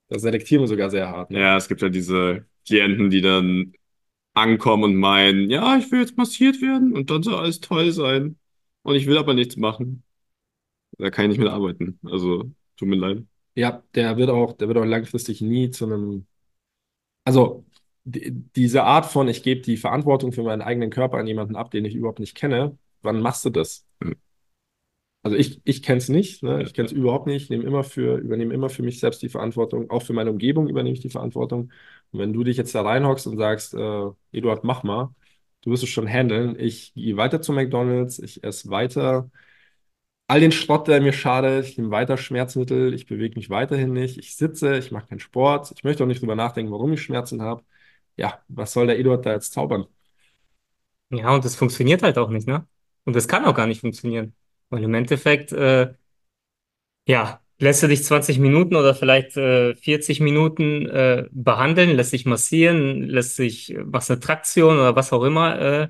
Das 0.10 0.22
selektieren 0.22 0.64
wir 0.64 0.68
sogar 0.68 0.90
sehr 0.90 1.10
hart. 1.10 1.32
Ne? 1.32 1.40
Ja, 1.40 1.58
es 1.58 1.68
gibt 1.68 1.82
ja 1.82 1.90
diese 1.90 2.46
Klienten, 2.68 3.10
die 3.10 3.22
dann 3.22 3.74
ankommen 4.34 4.84
und 4.84 4.96
meinen, 4.96 5.50
ja, 5.50 5.78
ich 5.78 5.92
will 5.92 6.02
jetzt 6.02 6.18
massiert 6.18 6.62
werden 6.62 6.94
und 6.94 7.10
dann 7.10 7.24
soll 7.24 7.36
alles 7.36 7.60
toll 7.60 7.92
sein. 7.92 8.38
Und 8.84 8.96
ich 8.96 9.08
will 9.08 9.18
aber 9.18 9.34
nichts 9.34 9.58
machen. 9.58 10.04
Da 10.98 11.10
kann 11.10 11.26
ich 11.26 11.30
nicht 11.30 11.40
mit 11.40 11.50
arbeiten. 11.50 12.00
Also, 12.04 12.52
tut 12.78 12.88
mir 12.88 12.96
leid. 12.96 13.24
Ja, 13.56 13.84
der 13.96 14.18
wird 14.18 14.30
auch, 14.30 14.54
der 14.54 14.68
wird 14.68 14.78
auch 14.78 14.86
langfristig 14.86 15.42
nie 15.42 15.70
zu 15.70 15.86
einem, 15.86 16.26
also 17.26 17.66
die, 18.04 18.32
diese 18.56 18.84
Art 18.84 19.06
von, 19.06 19.28
ich 19.28 19.44
gebe 19.44 19.62
die 19.62 19.78
Verantwortung 19.78 20.32
für 20.32 20.44
meinen 20.44 20.62
eigenen 20.62 20.90
Körper 20.90 21.18
an 21.18 21.28
jemanden 21.28 21.56
ab, 21.56 21.72
den 21.72 21.86
ich 21.86 21.96
überhaupt 21.96 22.20
nicht 22.20 22.36
kenne, 22.36 22.78
wann 23.02 23.22
machst 23.22 23.46
du 23.46 23.50
das? 23.50 23.86
Hm. 24.02 24.16
Also 25.22 25.36
ich, 25.36 25.62
ich 25.66 25.84
kenne 25.84 25.98
es 25.98 26.08
nicht, 26.08 26.44
ne? 26.44 26.64
ich 26.64 26.74
kenne 26.74 26.86
es 26.88 26.94
überhaupt 26.94 27.28
nicht, 27.28 27.44
ich 27.44 27.50
nehme 27.50 27.66
immer 27.66 27.84
für, 27.84 28.18
übernehme 28.18 28.54
immer 28.54 28.70
für 28.70 28.84
mich 28.84 29.00
selbst 29.02 29.22
die 29.22 29.28
Verantwortung, 29.30 29.90
auch 29.90 30.02
für 30.02 30.14
meine 30.14 30.32
Umgebung 30.32 30.70
übernehme 30.70 30.94
ich 30.94 31.02
die 31.02 31.10
Verantwortung. 31.10 31.72
Und 32.12 32.20
wenn 32.20 32.32
du 32.32 32.44
dich 32.44 32.56
jetzt 32.58 32.74
da 32.74 32.82
reinhockst 32.84 33.28
und 33.28 33.38
sagst, 33.38 33.74
äh, 33.74 34.10
Eduard, 34.32 34.64
mach 34.64 34.84
mal, 34.84 35.14
du 35.62 35.72
wirst 35.72 35.84
es 35.84 35.90
schon 35.90 36.08
handeln. 36.08 36.58
Ich 36.58 36.94
gehe 36.94 37.18
weiter 37.18 37.42
zu 37.42 37.52
McDonalds, 37.52 38.20
ich 38.20 38.44
esse 38.44 38.70
weiter 38.70 39.30
all 40.28 40.40
den 40.40 40.52
Schrott, 40.52 40.88
der 40.88 41.02
mir 41.02 41.12
schadet, 41.14 41.66
ich 41.68 41.78
nehme 41.78 41.92
weiter 41.92 42.18
Schmerzmittel, 42.18 42.94
ich 42.94 43.06
bewege 43.08 43.36
mich 43.36 43.50
weiterhin 43.50 43.92
nicht, 43.94 44.18
ich 44.18 44.36
sitze, 44.36 44.78
ich 44.78 44.92
mache 44.92 45.08
keinen 45.08 45.20
Sport, 45.20 45.72
ich 45.76 45.84
möchte 45.84 46.04
auch 46.04 46.08
nicht 46.08 46.22
drüber 46.22 46.36
nachdenken, 46.36 46.72
warum 46.72 46.94
ich 46.94 47.02
Schmerzen 47.02 47.42
habe. 47.42 47.64
Ja, 48.18 48.40
was 48.48 48.74
soll 48.74 48.88
der 48.88 49.00
Eduard 49.00 49.26
da 49.26 49.34
jetzt 49.34 49.54
zaubern? 49.54 49.88
Ja, 51.12 51.34
und 51.36 51.44
das 51.46 51.56
funktioniert 51.56 52.02
halt 52.04 52.18
auch 52.18 52.30
nicht, 52.30 52.48
ne? 52.48 52.68
Und 53.10 53.16
das 53.16 53.28
kann 53.28 53.44
auch 53.46 53.56
gar 53.56 53.66
nicht 53.66 53.82
funktionieren. 53.82 54.36
Weil 54.70 54.84
im 54.84 54.94
Endeffekt, 54.94 55.52
äh, 55.52 55.92
ja, 57.08 57.42
lässt 57.58 57.82
du 57.82 57.88
dich 57.88 58.04
20 58.04 58.38
Minuten 58.38 58.76
oder 58.76 58.94
vielleicht 58.94 59.36
äh, 59.36 59.76
40 59.76 60.20
Minuten 60.20 60.86
äh, 60.86 61.26
behandeln, 61.32 61.96
lässt 61.96 62.12
sich 62.12 62.28
massieren, 62.28 63.02
lässt 63.02 63.36
sich, 63.36 63.76
was 63.80 64.12
eine 64.12 64.20
Traktion 64.20 64.76
oder 64.76 64.96
was 64.96 65.12
auch 65.12 65.24
immer 65.24 65.60
äh, 65.60 65.90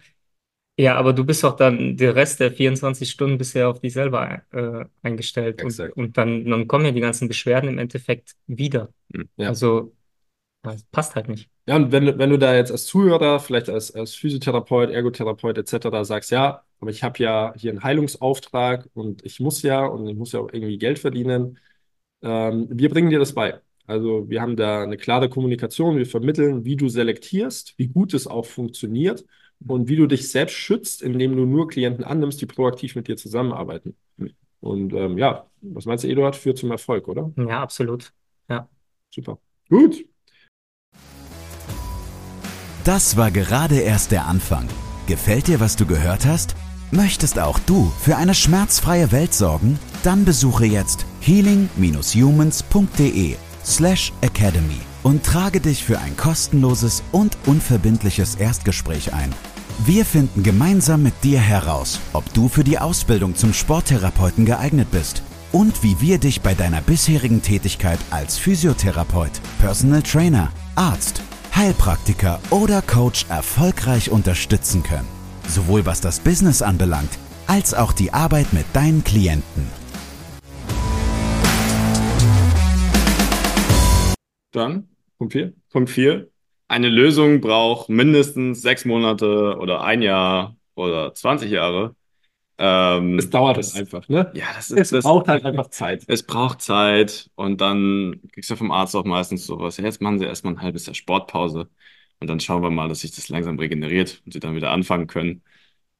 ja, 0.79 0.95
aber 0.95 1.11
du 1.11 1.25
bist 1.25 1.43
doch 1.43 1.57
dann 1.57 1.97
der 1.97 2.15
Rest 2.15 2.39
der 2.39 2.53
24 2.53 3.09
Stunden 3.09 3.37
bisher 3.37 3.67
auf 3.67 3.81
dich 3.81 3.91
selber 3.91 4.43
äh, 4.51 4.85
eingestellt. 5.01 5.61
Und, 5.61 5.77
und 5.97 6.17
dann, 6.17 6.45
dann 6.45 6.69
kommen 6.69 6.85
ja 6.85 6.91
die 6.91 7.01
ganzen 7.01 7.27
Beschwerden 7.27 7.67
im 7.67 7.77
Endeffekt 7.79 8.37
wieder. 8.47 8.87
Hm. 9.13 9.27
Ja. 9.35 9.49
Also, 9.49 9.93
das 10.61 10.85
passt 10.85 11.15
halt 11.15 11.27
nicht. 11.27 11.49
Ja, 11.69 11.75
und 11.75 11.91
wenn, 11.91 12.17
wenn 12.17 12.31
du 12.31 12.39
da 12.39 12.55
jetzt 12.55 12.71
als 12.71 12.87
Zuhörer, 12.87 13.39
vielleicht 13.39 13.69
als, 13.69 13.93
als 13.93 14.15
Physiotherapeut, 14.15 14.89
Ergotherapeut 14.89 15.55
etc. 15.55 16.03
sagst, 16.03 16.31
ja, 16.31 16.63
aber 16.79 16.89
ich 16.89 17.03
habe 17.03 17.21
ja 17.21 17.53
hier 17.55 17.69
einen 17.69 17.83
Heilungsauftrag 17.83 18.89
und 18.95 19.23
ich 19.23 19.39
muss 19.39 19.61
ja 19.61 19.85
und 19.85 20.07
ich 20.07 20.15
muss 20.15 20.31
ja 20.31 20.39
auch 20.39 20.49
irgendwie 20.51 20.79
Geld 20.79 20.97
verdienen, 20.97 21.59
ähm, 22.23 22.67
wir 22.71 22.89
bringen 22.89 23.11
dir 23.11 23.19
das 23.19 23.33
bei. 23.35 23.61
Also 23.85 24.27
wir 24.31 24.41
haben 24.41 24.55
da 24.55 24.81
eine 24.81 24.97
klare 24.97 25.29
Kommunikation, 25.29 25.97
wir 25.97 26.07
vermitteln, 26.07 26.65
wie 26.65 26.75
du 26.75 26.89
selektierst, 26.89 27.75
wie 27.77 27.87
gut 27.89 28.15
es 28.15 28.25
auch 28.25 28.47
funktioniert 28.47 29.23
und 29.67 29.87
wie 29.89 29.95
du 29.95 30.07
dich 30.07 30.31
selbst 30.31 30.55
schützt, 30.55 31.03
indem 31.03 31.35
du 31.35 31.45
nur 31.45 31.67
Klienten 31.67 32.03
annimmst, 32.03 32.41
die 32.41 32.47
proaktiv 32.47 32.95
mit 32.95 33.07
dir 33.07 33.15
zusammenarbeiten. 33.15 33.95
Und 34.59 34.93
ähm, 34.93 35.19
ja, 35.19 35.45
was 35.61 35.85
meinst 35.85 36.03
du, 36.03 36.07
Eduard, 36.07 36.35
führt 36.35 36.57
zum 36.57 36.71
Erfolg, 36.71 37.07
oder? 37.07 37.31
Ja, 37.37 37.61
absolut. 37.61 38.11
Ja. 38.49 38.67
Super. 39.11 39.37
Gut. 39.69 40.08
Das 42.83 43.17
war 43.17 43.31
gerade 43.31 43.79
erst 43.79 44.11
der 44.11 44.25
Anfang. 44.25 44.67
Gefällt 45.05 45.47
dir, 45.47 45.59
was 45.59 45.75
du 45.75 45.85
gehört 45.85 46.25
hast? 46.25 46.55
Möchtest 46.91 47.39
auch 47.39 47.59
du 47.59 47.91
für 47.99 48.15
eine 48.15 48.33
schmerzfreie 48.33 49.11
Welt 49.11 49.33
sorgen? 49.33 49.77
Dann 50.03 50.23
besuche 50.25 50.65
jetzt 50.65 51.05
healing-humans.de 51.19 53.35
slash 53.65 54.13
academy 54.21 54.79
und 55.03 55.25
trage 55.25 55.59
dich 55.59 55.83
für 55.83 55.99
ein 55.99 56.15
kostenloses 56.17 57.03
und 57.11 57.37
unverbindliches 57.45 58.35
Erstgespräch 58.35 59.13
ein. 59.13 59.33
Wir 59.85 60.05
finden 60.05 60.43
gemeinsam 60.43 61.03
mit 61.03 61.13
dir 61.23 61.39
heraus, 61.39 61.99
ob 62.13 62.33
du 62.33 62.49
für 62.49 62.63
die 62.63 62.79
Ausbildung 62.79 63.35
zum 63.35 63.53
Sporttherapeuten 63.53 64.45
geeignet 64.45 64.89
bist 64.91 65.21
und 65.51 65.83
wie 65.83 65.99
wir 66.01 66.17
dich 66.17 66.41
bei 66.41 66.53
deiner 66.53 66.81
bisherigen 66.81 67.41
Tätigkeit 67.41 67.99
als 68.11 68.37
Physiotherapeut, 68.37 69.31
Personal 69.59 70.01
Trainer, 70.01 70.51
Arzt, 70.75 71.21
Heilpraktiker 71.55 72.39
oder 72.51 72.81
Coach 72.81 73.25
erfolgreich 73.29 74.11
unterstützen 74.11 74.83
können. 74.83 75.07
Sowohl 75.47 75.85
was 75.85 76.01
das 76.01 76.19
Business 76.19 76.61
anbelangt, 76.61 77.09
als 77.47 77.73
auch 77.73 77.93
die 77.93 78.13
Arbeit 78.13 78.53
mit 78.53 78.65
deinen 78.73 79.03
Klienten. 79.03 79.67
Dann 84.51 84.87
Punkt 85.17 85.33
4. 85.33 85.53
Punkt 85.69 85.89
4. 85.89 86.27
Eine 86.67 86.89
Lösung 86.89 87.41
braucht 87.41 87.89
mindestens 87.89 88.61
sechs 88.61 88.85
Monate 88.85 89.57
oder 89.59 89.81
ein 89.83 90.01
Jahr 90.01 90.55
oder 90.75 91.13
20 91.13 91.51
Jahre. 91.51 91.95
Ähm, 92.61 93.17
es 93.17 93.29
dauert 93.29 93.57
das, 93.57 93.73
einfach, 93.75 94.07
ne? 94.09 94.31
Ja, 94.35 94.47
das 94.53 94.69
ist. 94.69 94.79
Es 94.79 94.89
das, 94.89 95.03
braucht 95.05 95.29
halt 95.29 95.45
einfach 95.45 95.69
Zeit. 95.69 96.03
Es 96.07 96.23
braucht 96.23 96.61
Zeit 96.61 97.29
und 97.35 97.61
dann 97.61 98.19
kriegst 98.33 98.49
du 98.49 98.57
vom 98.57 98.71
Arzt 98.71 98.95
auch 98.95 99.05
meistens 99.05 99.45
sowas. 99.45 99.77
Ja, 99.77 99.85
jetzt 99.85 100.01
machen 100.01 100.19
sie 100.19 100.25
erstmal 100.25 100.53
ein 100.53 100.61
halbes 100.61 100.85
Jahr 100.85 100.93
Sportpause 100.93 101.69
und 102.19 102.27
dann 102.27 102.41
schauen 102.41 102.61
wir 102.61 102.69
mal, 102.69 102.89
dass 102.89 102.99
sich 102.99 103.11
das 103.15 103.29
langsam 103.29 103.57
regeneriert 103.57 104.21
und 104.25 104.33
sie 104.33 104.41
dann 104.41 104.55
wieder 104.55 104.71
anfangen 104.71 105.07
können. 105.07 105.41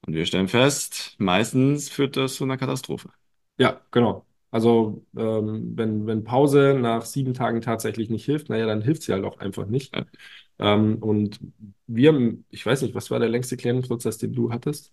Und 0.05 0.13
wir 0.15 0.25
stellen 0.25 0.49
fest, 0.49 1.15
meistens 1.17 1.89
führt 1.89 2.17
das 2.17 2.35
zu 2.35 2.43
einer 2.43 2.57
Katastrophe. 2.57 3.09
Ja, 3.57 3.81
genau. 3.91 4.25
Also 4.51 5.05
ähm, 5.15 5.73
wenn, 5.75 6.07
wenn 6.07 6.23
Pause 6.23 6.77
nach 6.79 7.05
sieben 7.05 7.33
Tagen 7.33 7.61
tatsächlich 7.61 8.09
nicht 8.09 8.25
hilft, 8.25 8.49
naja, 8.49 8.65
dann 8.65 8.81
hilft 8.81 9.03
sie 9.03 9.13
halt 9.13 9.23
auch 9.23 9.39
einfach 9.39 9.65
nicht. 9.67 9.95
Ja. 9.95 10.05
Ähm, 10.59 10.97
und 11.01 11.39
wir, 11.87 12.37
ich 12.49 12.65
weiß 12.65 12.81
nicht, 12.81 12.95
was 12.95 13.11
war 13.11 13.19
der 13.19 13.29
längste 13.29 13.57
Klientenprozess, 13.57 14.17
den 14.17 14.33
du 14.33 14.51
hattest? 14.51 14.91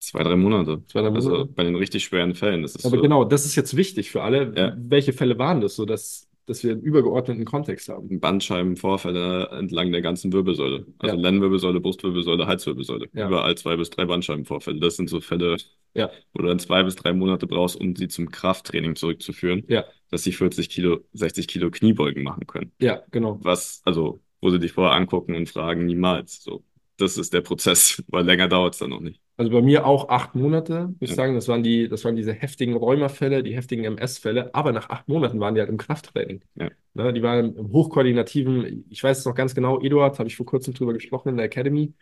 Zwei, 0.00 0.22
drei 0.22 0.34
Monate. 0.36 0.82
Zwei, 0.86 1.02
drei 1.02 1.10
Monate. 1.10 1.30
Also 1.30 1.46
bei 1.54 1.62
den 1.62 1.76
richtig 1.76 2.04
schweren 2.04 2.34
Fällen. 2.34 2.62
Das 2.62 2.74
ist 2.74 2.84
Aber 2.86 2.96
so, 2.96 3.02
genau, 3.02 3.24
das 3.24 3.44
ist 3.44 3.54
jetzt 3.54 3.76
wichtig 3.76 4.10
für 4.10 4.22
alle. 4.22 4.52
Ja. 4.56 4.74
Welche 4.78 5.12
Fälle 5.12 5.38
waren 5.38 5.60
das, 5.60 5.76
so 5.76 5.84
dass, 5.84 6.26
dass 6.46 6.64
wir 6.64 6.72
einen 6.72 6.80
übergeordneten 6.80 7.44
Kontext 7.44 7.88
haben? 7.90 8.18
Bandscheibenvorfälle 8.18 9.48
entlang 9.50 9.92
der 9.92 10.02
ganzen 10.02 10.32
Wirbelsäule. 10.32 10.86
Also 10.98 11.16
Ja. 11.16 11.20
Lendenwirbelsäule, 11.20 11.80
Brustwirbelsäule, 11.80 12.46
Halswirbelsäule. 12.46 13.08
Ja. 13.12 13.28
Überall 13.28 13.54
zwei 13.56 13.76
bis 13.76 13.90
drei 13.90 14.04
Bandscheibenvorfälle. 14.06 14.80
Das 14.80 14.96
sind 14.96 15.10
so 15.10 15.20
Fälle, 15.20 15.56
Ja. 15.94 16.10
wo 16.32 16.42
du 16.42 16.48
dann 16.48 16.58
zwei 16.58 16.82
bis 16.82 16.96
drei 16.96 17.12
Monate 17.12 17.46
brauchst, 17.46 17.78
um 17.80 17.94
sie 17.94 18.08
zum 18.08 18.30
Krafttraining 18.30 18.96
zurückzuführen, 18.96 19.64
Ja, 19.68 19.84
dass 20.10 20.22
sie 20.22 20.32
40 20.32 20.68
Kilo, 20.70 21.00
60 21.12 21.46
Kilo 21.48 21.70
Kniebeugen 21.70 22.22
machen 22.22 22.46
können. 22.46 22.72
ja, 22.80 23.02
genau. 23.10 23.38
Was, 23.42 23.82
also, 23.84 24.20
wo 24.40 24.50
sie 24.50 24.58
dich 24.58 24.72
vorher 24.72 24.94
angucken 24.96 25.34
und 25.34 25.48
fragen, 25.48 25.84
niemals. 25.84 26.42
So, 26.42 26.62
das 26.96 27.18
ist 27.18 27.32
der 27.34 27.42
Prozess, 27.42 28.02
weil 28.08 28.24
länger 28.24 28.48
dauert 28.48 28.74
es 28.74 28.78
dann 28.80 28.90
noch 28.90 29.00
nicht. 29.00 29.20
Also 29.40 29.52
bei 29.52 29.62
mir 29.62 29.86
auch 29.86 30.10
acht 30.10 30.34
Monate, 30.34 30.94
muss 31.00 31.08
ich 31.08 31.14
sagen. 31.14 31.34
Das 31.34 31.48
waren 31.48 31.62
die, 31.62 31.88
das 31.88 32.04
waren 32.04 32.14
diese 32.14 32.34
heftigen 32.34 32.76
Rheumafälle, 32.76 33.42
die 33.42 33.56
heftigen 33.56 33.84
MS-Fälle. 33.84 34.54
Aber 34.54 34.70
nach 34.72 34.90
acht 34.90 35.08
Monaten 35.08 35.40
waren 35.40 35.54
die 35.54 35.62
halt 35.62 35.70
im 35.70 35.78
Krafttraining. 35.78 36.42
Ja. 36.56 36.68
Ne, 36.92 37.10
die 37.14 37.22
waren 37.22 37.56
im 37.56 37.72
hochkoordinativen, 37.72 38.84
ich 38.90 39.02
weiß 39.02 39.20
es 39.20 39.24
noch 39.24 39.34
ganz 39.34 39.54
genau, 39.54 39.80
Eduard, 39.80 40.18
habe 40.18 40.28
ich 40.28 40.36
vor 40.36 40.44
kurzem 40.44 40.74
drüber 40.74 40.92
gesprochen 40.92 41.30
in 41.30 41.36
der 41.38 41.46
Academy. 41.46 41.94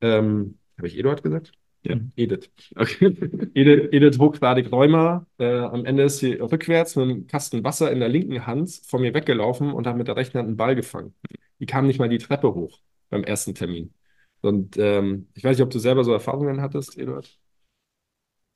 Ähm, 0.00 0.56
habe 0.78 0.88
ich 0.88 0.96
Eduard 0.98 1.22
gesagt? 1.22 1.52
Ja. 1.82 1.96
Edith. 2.16 2.50
Okay. 2.74 3.08
Edith, 3.52 3.88
Edith 3.92 4.18
hochgradig 4.18 4.72
Rheuma. 4.72 5.26
Äh, 5.36 5.58
am 5.58 5.84
Ende 5.84 6.04
ist 6.04 6.20
sie 6.20 6.32
rückwärts 6.32 6.96
mit 6.96 7.10
einem 7.10 7.26
Kasten 7.26 7.62
Wasser 7.62 7.92
in 7.92 8.00
der 8.00 8.08
linken 8.08 8.46
Hand 8.46 8.70
von 8.86 9.02
mir 9.02 9.12
weggelaufen 9.12 9.74
und 9.74 9.86
hat 9.86 9.98
mit 9.98 10.08
der 10.08 10.16
rechten 10.16 10.38
Hand 10.38 10.46
einen 10.48 10.56
Ball 10.56 10.74
gefangen. 10.74 11.12
Die 11.58 11.66
kam 11.66 11.86
nicht 11.86 11.98
mal 11.98 12.08
die 12.08 12.16
Treppe 12.16 12.54
hoch 12.54 12.80
beim 13.10 13.22
ersten 13.22 13.54
Termin. 13.54 13.92
Und 14.42 14.76
ähm, 14.78 15.28
ich 15.34 15.44
weiß 15.44 15.56
nicht, 15.56 15.64
ob 15.64 15.70
du 15.70 15.78
selber 15.78 16.04
so 16.04 16.12
Erfahrungen 16.12 16.60
hattest, 16.60 16.98
Eduard. 16.98 17.38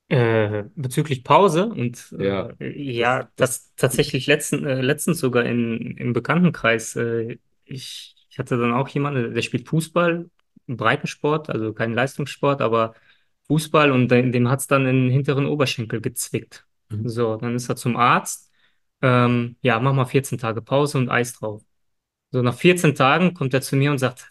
Äh, 0.07 0.65
bezüglich 0.75 1.23
Pause 1.23 1.65
und 1.67 2.13
äh, 2.19 2.25
Ja. 2.27 2.49
ja, 2.59 3.29
das 3.37 3.73
tatsächlich 3.75 4.27
letzten, 4.27 4.63
äh, 4.63 4.79
letztens 4.81 5.19
sogar 5.19 5.43
in, 5.45 5.97
im 5.97 6.13
Bekanntenkreis. 6.13 6.95
Äh, 6.95 7.39
ich, 7.63 8.15
ich 8.29 8.37
hatte 8.37 8.57
dann 8.57 8.71
auch 8.73 8.87
jemanden, 8.89 9.33
der 9.33 9.41
spielt 9.41 9.67
Fußball, 9.67 10.29
Breitensport, 10.67 11.49
also 11.49 11.73
kein 11.73 11.93
Leistungssport, 11.93 12.61
aber 12.61 12.93
Fußball 13.47 13.91
und 13.91 14.09
dem, 14.11 14.31
dem 14.31 14.47
hat 14.49 14.59
es 14.59 14.67
dann 14.67 14.85
in 14.85 15.05
den 15.05 15.11
hinteren 15.11 15.47
Oberschenkel 15.47 16.01
gezwickt. 16.01 16.67
Mhm. 16.89 17.09
So, 17.09 17.37
dann 17.37 17.55
ist 17.55 17.69
er 17.69 17.75
zum 17.75 17.95
Arzt. 17.97 18.51
Ähm, 19.01 19.55
ja, 19.61 19.79
mach 19.79 19.93
mal 19.93 20.05
14 20.05 20.37
Tage 20.37 20.61
Pause 20.61 20.99
und 20.99 21.09
Eis 21.09 21.33
drauf. 21.33 21.63
So, 22.31 22.41
nach 22.41 22.55
14 22.55 22.95
Tagen 22.95 23.33
kommt 23.33 23.53
er 23.53 23.61
zu 23.61 23.75
mir 23.75 23.91
und 23.91 23.97
sagt, 23.99 24.27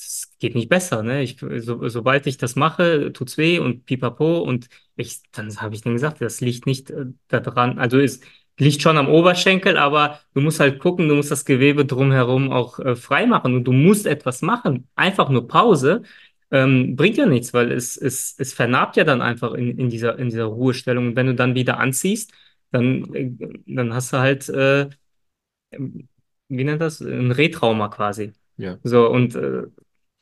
es 0.00 0.32
geht 0.38 0.54
nicht 0.54 0.68
besser, 0.68 1.02
ne? 1.02 1.22
Ich, 1.22 1.38
so, 1.38 1.88
sobald 1.88 2.26
ich 2.26 2.38
das 2.38 2.56
mache, 2.56 3.12
tut's 3.12 3.36
weh 3.36 3.58
und 3.58 3.84
pipapo 3.86 4.38
und 4.38 4.68
ich, 4.96 5.20
dann 5.32 5.54
habe 5.60 5.74
ich 5.74 5.82
dann 5.82 5.94
gesagt, 5.94 6.20
das 6.20 6.40
liegt 6.40 6.66
nicht 6.66 6.90
äh, 6.90 7.06
daran, 7.28 7.78
also 7.78 7.98
es 7.98 8.20
liegt 8.58 8.82
schon 8.82 8.98
am 8.98 9.08
Oberschenkel, 9.08 9.76
aber 9.76 10.20
du 10.34 10.40
musst 10.40 10.60
halt 10.60 10.78
gucken, 10.78 11.08
du 11.08 11.14
musst 11.14 11.30
das 11.30 11.44
Gewebe 11.44 11.84
drumherum 11.84 12.52
auch 12.52 12.78
äh, 12.78 12.94
frei 12.96 13.26
machen 13.26 13.54
und 13.54 13.64
du 13.64 13.72
musst 13.72 14.06
etwas 14.06 14.42
machen. 14.42 14.88
Einfach 14.94 15.30
nur 15.30 15.48
Pause 15.48 16.02
ähm, 16.50 16.96
bringt 16.96 17.16
ja 17.16 17.26
nichts, 17.26 17.54
weil 17.54 17.72
es, 17.72 17.96
es, 17.96 18.34
es 18.38 18.52
vernarbt 18.52 18.96
ja 18.96 19.04
dann 19.04 19.22
einfach 19.22 19.54
in, 19.54 19.78
in 19.78 19.88
dieser, 19.88 20.18
in 20.18 20.28
dieser 20.28 20.44
Ruhestellung. 20.44 21.08
Und 21.08 21.16
wenn 21.16 21.26
du 21.26 21.34
dann 21.34 21.54
wieder 21.54 21.78
anziehst, 21.78 22.32
dann, 22.70 23.14
äh, 23.14 23.30
dann 23.66 23.94
hast 23.94 24.12
du 24.12 24.18
halt, 24.18 24.48
äh, 24.48 24.90
wie 25.72 26.64
nennt 26.64 26.80
das? 26.80 27.00
Ein 27.00 27.30
Retrauma 27.30 27.88
quasi. 27.88 28.32
Ja. 28.56 28.78
So, 28.82 29.08
und 29.08 29.34
äh, 29.36 29.62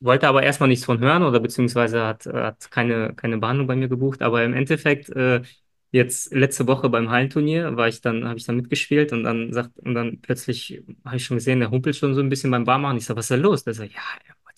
wollte 0.00 0.28
aber 0.28 0.42
erstmal 0.42 0.68
nichts 0.68 0.84
von 0.84 1.00
hören 1.00 1.22
oder 1.22 1.40
beziehungsweise 1.40 2.04
hat, 2.04 2.26
hat 2.26 2.70
keine, 2.70 3.14
keine 3.14 3.38
Behandlung 3.38 3.66
bei 3.66 3.76
mir 3.76 3.88
gebucht. 3.88 4.22
Aber 4.22 4.44
im 4.44 4.54
Endeffekt, 4.54 5.10
äh, 5.10 5.42
jetzt 5.90 6.32
letzte 6.32 6.66
Woche 6.66 6.88
beim 6.88 7.10
Hallenturnier 7.10 7.76
war 7.76 7.88
ich 7.88 8.00
dann, 8.00 8.26
habe 8.26 8.38
ich 8.38 8.44
dann 8.44 8.56
mitgespielt 8.56 9.12
und 9.12 9.24
dann 9.24 9.52
sagt, 9.52 9.78
und 9.78 9.94
dann 9.94 10.20
plötzlich 10.20 10.82
habe 11.04 11.16
ich 11.16 11.24
schon 11.24 11.38
gesehen, 11.38 11.60
der 11.60 11.70
humpelt 11.70 11.96
schon 11.96 12.14
so 12.14 12.20
ein 12.20 12.28
bisschen 12.28 12.50
beim 12.50 12.64
Barmachen. 12.64 12.98
Ich 12.98 13.06
sage, 13.06 13.18
was 13.18 13.26
ist 13.26 13.30
da 13.30 13.36
los? 13.36 13.64
Der 13.64 13.74
sagt, 13.74 13.92
ja, 13.92 14.00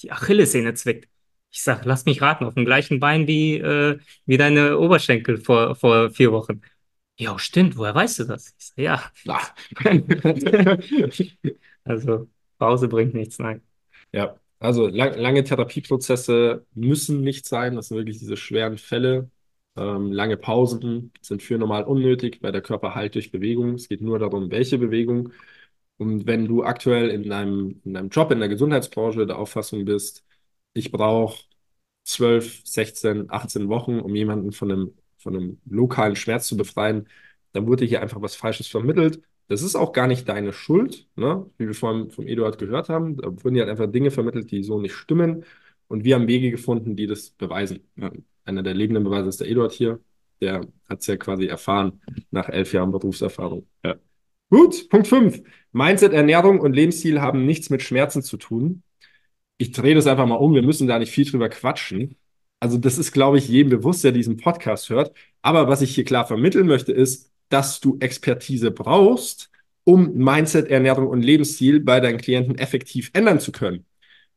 die 0.03 0.13
Achillessehne 0.13 0.75
zwickt. 0.75 1.09
Ich 1.53 1.63
sage, 1.63 1.83
lass 1.85 2.05
mich 2.05 2.23
raten, 2.23 2.45
auf 2.45 2.55
dem 2.55 2.65
gleichen 2.65 3.01
Bein 3.01 3.27
wie, 3.27 3.59
äh, 3.59 3.99
wie 4.27 4.37
deine 4.37 4.79
Oberschenkel 4.79 5.39
vor, 5.39 5.75
vor 5.75 6.11
vier 6.11 6.33
Wochen. 6.33 6.61
Ja, 7.19 7.39
stimmt, 7.39 7.77
woher 7.77 7.95
weißt 7.95 8.21
du 8.21 8.25
das? 8.25 8.55
Ich 8.59 8.67
sage, 8.67 8.83
ja. 8.83 9.03
also, 11.85 12.29
Pause 12.59 12.89
bringt 12.89 13.15
nichts, 13.15 13.39
nein. 13.39 13.63
Ja, 14.13 14.37
also 14.61 14.89
lang, 14.89 15.17
lange 15.19 15.45
Therapieprozesse 15.45 16.67
müssen 16.75 17.23
nicht 17.23 17.47
sein. 17.47 17.77
Das 17.77 17.89
sind 17.89 17.99
wirklich 17.99 18.19
diese 18.21 18.37
schweren 18.39 18.79
Fälle. 18.79 19.31
Ähm, 19.77 20.13
lange 20.13 20.37
Pausen 20.39 21.13
sind 21.23 21.43
für 21.43 21.59
normal 21.59 21.85
unnötig, 21.85 22.41
weil 22.43 22.53
der 22.53 22.63
Körper 22.63 22.95
heilt 22.95 23.17
durch 23.17 23.33
Bewegung. 23.33 23.75
Es 23.77 23.89
geht 23.89 24.03
nur 24.03 24.19
darum, 24.21 24.51
welche 24.51 24.79
Bewegung. 24.79 25.33
Und 25.99 26.27
wenn 26.27 26.47
du 26.47 26.65
aktuell 26.65 27.11
in 27.11 27.29
deinem, 27.29 27.81
in 27.85 27.95
deinem 27.95 28.09
Job 28.11 28.31
in 28.33 28.41
der 28.41 28.49
Gesundheitsbranche 28.49 29.27
der 29.27 29.39
Auffassung 29.39 29.85
bist, 29.85 30.25
ich 30.75 30.93
brauche 30.93 31.45
12, 32.05 32.63
16, 32.67 33.31
18 33.31 33.69
Wochen, 33.69 34.01
um 34.01 34.15
jemanden 34.15 34.53
von 34.53 34.73
einem, 34.73 34.95
von 35.19 35.37
einem 35.37 35.61
lokalen 35.67 36.17
Schmerz 36.17 36.47
zu 36.49 36.57
befreien, 36.57 37.09
dann 37.53 37.67
wurde 37.67 37.85
hier 37.85 38.01
einfach 38.03 38.23
was 38.23 38.35
Falsches 38.37 38.69
vermittelt. 38.69 39.23
Das 39.51 39.63
ist 39.63 39.77
auch 39.77 39.93
gar 39.93 40.07
nicht 40.07 40.29
deine 40.29 40.53
Schuld, 40.53 41.09
ne? 41.17 41.45
wie 41.59 41.67
wir 41.67 41.75
vorhin 41.75 42.11
vom 42.11 42.27
Eduard 42.27 42.59
gehört 42.59 42.89
haben. 42.89 43.17
Da 43.17 43.29
wurden 43.45 43.57
ja 43.57 43.63
halt 43.65 43.71
einfach 43.71 43.91
Dinge 43.91 44.11
vermittelt, 44.11 44.51
die 44.51 44.63
so 44.63 44.81
nicht 44.81 44.95
stimmen. 44.95 45.45
Und 45.89 46.05
wir 46.05 46.15
haben 46.15 46.29
Wege 46.29 46.51
gefunden, 46.51 46.97
die 46.97 47.07
das 47.07 47.31
beweisen. 47.31 47.81
Ja. 47.97 48.11
Einer 48.45 48.63
der 48.63 48.75
lebenden 48.75 49.05
Beweise 49.05 49.29
ist 49.29 49.41
der 49.41 49.49
Eduard 49.49 49.73
hier. 49.73 50.01
Der 50.41 50.67
hat 50.89 51.01
es 51.01 51.07
ja 51.07 51.17
quasi 51.17 51.47
erfahren 51.47 52.01
nach 52.31 52.49
elf 52.49 52.73
Jahren 52.73 52.93
Berufserfahrung. 52.93 53.67
Ja. 53.85 53.97
Gut, 54.51 54.89
Punkt 54.89 55.09
5. 55.09 55.43
Mindset, 55.73 56.13
Ernährung 56.13 56.61
und 56.61 56.73
Lebensstil 56.75 57.21
haben 57.21 57.45
nichts 57.45 57.71
mit 57.71 57.83
Schmerzen 57.83 58.23
zu 58.23 58.37
tun 58.37 58.83
ich 59.61 59.73
drehe 59.73 59.95
das 59.95 60.07
einfach 60.07 60.27
mal 60.27 60.37
um, 60.37 60.55
wir 60.55 60.63
müssen 60.63 60.89
da 60.89 60.99
nicht 60.99 61.13
viel 61.13 61.27
drüber 61.27 61.51
quatschen. 61.51 62.17
Also 62.61 62.79
das 62.79 62.97
ist, 62.97 63.13
glaube 63.13 63.37
ich, 63.39 63.47
jedem 63.49 63.69
bewusst, 63.71 64.03
der 64.05 64.13
diesen 64.13 64.39
Podcast 64.39 64.89
hört. 64.89 65.15
Aber 65.43 65.69
was 65.69 65.83
ich 65.83 65.95
hier 65.95 66.05
klar 66.05 66.27
vermitteln 66.27 66.67
möchte, 66.67 66.93
ist, 66.93 67.30
dass 67.51 67.81
du 67.81 67.99
Expertise 68.01 68.71
brauchst, 68.71 69.51
um 69.85 70.15
Mindset, 70.15 70.69
Ernährung 70.69 71.09
und 71.09 71.23
Lebensstil 71.23 71.81
bei 71.81 72.01
deinen 72.01 72.19
Klienten 72.19 72.57
effektiv 72.59 73.11
ändern 73.13 73.41
zu 73.41 73.53
können. 73.53 73.85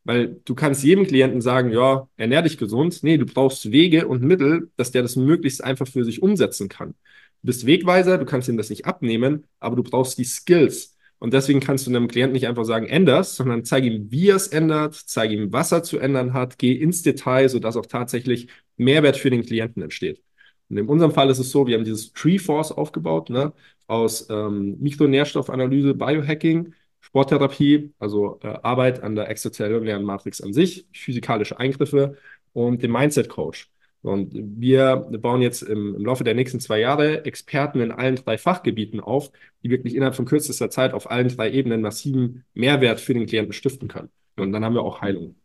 Weil 0.04 0.40
du 0.44 0.54
kannst 0.54 0.84
jedem 0.84 1.06
Klienten 1.06 1.40
sagen, 1.40 1.72
ja, 1.72 2.08
ernähr 2.16 2.42
dich 2.42 2.58
gesund. 2.58 3.02
Nee, 3.02 3.16
du 3.16 3.24
brauchst 3.24 3.72
Wege 3.72 4.06
und 4.06 4.22
Mittel, 4.22 4.70
dass 4.76 4.90
der 4.90 5.02
das 5.02 5.16
möglichst 5.16 5.64
einfach 5.64 5.88
für 5.88 6.04
sich 6.04 6.22
umsetzen 6.22 6.68
kann. 6.68 6.90
Du 6.90 7.46
bist 7.46 7.66
Wegweiser, 7.66 8.18
du 8.18 8.26
kannst 8.26 8.48
ihm 8.48 8.58
das 8.58 8.70
nicht 8.70 8.84
abnehmen, 8.84 9.44
aber 9.60 9.76
du 9.76 9.82
brauchst 9.82 10.18
die 10.18 10.24
Skills. 10.24 10.96
Und 11.18 11.32
deswegen 11.32 11.60
kannst 11.60 11.86
du 11.86 11.90
einem 11.90 12.08
Klienten 12.08 12.34
nicht 12.34 12.46
einfach 12.46 12.64
sagen, 12.64 12.86
änderst, 12.86 13.36
sondern 13.36 13.64
zeige 13.64 13.88
ihm, 13.88 14.10
wie 14.10 14.28
er 14.28 14.36
es 14.36 14.48
ändert, 14.48 14.94
zeige 14.94 15.34
ihm, 15.34 15.52
was 15.52 15.72
er 15.72 15.82
zu 15.82 15.98
ändern 15.98 16.34
hat, 16.34 16.58
geh 16.58 16.72
ins 16.72 17.02
Detail, 17.02 17.48
sodass 17.48 17.76
auch 17.76 17.86
tatsächlich 17.86 18.48
Mehrwert 18.76 19.16
für 19.16 19.30
den 19.30 19.42
Klienten 19.42 19.82
entsteht. 19.82 20.22
Und 20.68 20.78
in 20.78 20.88
unserem 20.88 21.12
Fall 21.12 21.30
ist 21.30 21.38
es 21.38 21.50
so, 21.50 21.66
wir 21.66 21.76
haben 21.76 21.84
dieses 21.84 22.12
Tree 22.12 22.38
Force 22.38 22.72
aufgebaut, 22.72 23.30
ne, 23.30 23.52
aus 23.86 24.28
ähm, 24.30 24.76
Mikronährstoffanalyse, 24.80 25.94
Biohacking, 25.94 26.74
Sporttherapie, 27.00 27.92
also 27.98 28.38
äh, 28.42 28.48
Arbeit 28.62 29.02
an 29.02 29.14
der 29.14 29.28
extrazellulären 29.28 30.02
Matrix 30.04 30.40
an 30.40 30.52
sich, 30.52 30.86
physikalische 30.92 31.58
Eingriffe 31.58 32.16
und 32.54 32.82
dem 32.82 32.92
Mindset 32.92 33.28
Coach. 33.28 33.70
Und 34.02 34.32
wir 34.34 34.96
bauen 34.96 35.40
jetzt 35.40 35.62
im, 35.62 35.94
im, 35.96 36.04
Laufe 36.04 36.24
der 36.24 36.34
nächsten 36.34 36.60
zwei 36.60 36.78
Jahre 36.78 37.24
Experten 37.24 37.80
in 37.80 37.90
allen 37.90 38.16
drei 38.16 38.36
Fachgebieten 38.36 39.00
auf, 39.00 39.32
die 39.62 39.70
wirklich 39.70 39.94
innerhalb 39.94 40.14
von 40.14 40.26
kürzester 40.26 40.68
Zeit 40.70 40.92
auf 40.92 41.10
allen 41.10 41.28
drei 41.28 41.50
Ebenen 41.50 41.80
massiven 41.80 42.44
Mehrwert 42.52 43.00
für 43.00 43.14
den 43.14 43.26
Klienten 43.26 43.54
stiften 43.54 43.88
können. 43.88 44.10
Und 44.36 44.52
dann 44.52 44.62
haben 44.64 44.74
wir 44.74 44.82
auch 44.82 45.00
Heilung. 45.00 45.36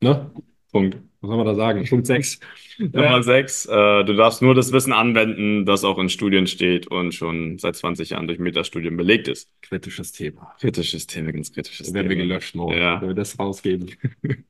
Ne? 0.00 0.30
Punkt. 0.72 0.96
Was 1.20 1.28
soll 1.28 1.36
man 1.36 1.46
da 1.46 1.54
sagen? 1.54 1.84
Punkt 1.88 2.06
6. 2.06 2.40
Nummer 2.78 3.22
6. 3.22 3.66
Äh, 3.66 4.04
du 4.04 4.14
darfst 4.14 4.42
nur 4.42 4.54
das 4.54 4.72
Wissen 4.72 4.92
anwenden, 4.92 5.64
das 5.66 5.84
auch 5.84 5.98
in 5.98 6.08
Studien 6.08 6.48
steht 6.48 6.88
und 6.88 7.14
schon 7.14 7.58
seit 7.58 7.76
20 7.76 8.10
Jahren 8.10 8.26
durch 8.26 8.40
Metastudien 8.40 8.96
belegt 8.96 9.28
ist. 9.28 9.48
Kritisches 9.60 10.10
Thema. 10.10 10.54
Kritisches 10.58 11.06
Thema, 11.06 11.30
ganz 11.30 11.52
kritisches 11.52 11.86
Thema. 11.86 11.96
Werden 11.96 12.08
wir 12.08 12.16
gelöscht 12.16 12.56
morgen, 12.56 12.76
ja. 12.76 13.00
wenn 13.00 13.08
wir 13.08 13.14
das 13.14 13.38
rausgeben. 13.38 13.90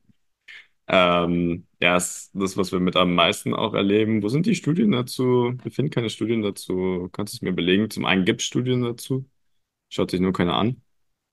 Ähm, 0.88 1.66
ja, 1.80 1.96
ist 1.96 2.30
das, 2.34 2.56
was 2.56 2.72
wir 2.72 2.80
mit 2.80 2.96
am 2.96 3.14
meisten 3.14 3.54
auch 3.54 3.72
erleben. 3.72 4.22
Wo 4.22 4.28
sind 4.28 4.44
die 4.46 4.54
Studien 4.54 4.90
dazu? 4.90 5.54
Wir 5.62 5.70
finden 5.70 5.90
keine 5.90 6.10
Studien 6.10 6.42
dazu. 6.42 7.08
Kannst 7.12 7.32
du 7.32 7.36
es 7.36 7.42
mir 7.42 7.52
belegen? 7.52 7.88
Zum 7.88 8.04
einen 8.04 8.24
gibt 8.26 8.40
es 8.42 8.46
Studien 8.46 8.82
dazu, 8.82 9.24
schaut 9.88 10.10
sich 10.10 10.20
nur 10.20 10.32
keiner 10.34 10.54
an. 10.56 10.81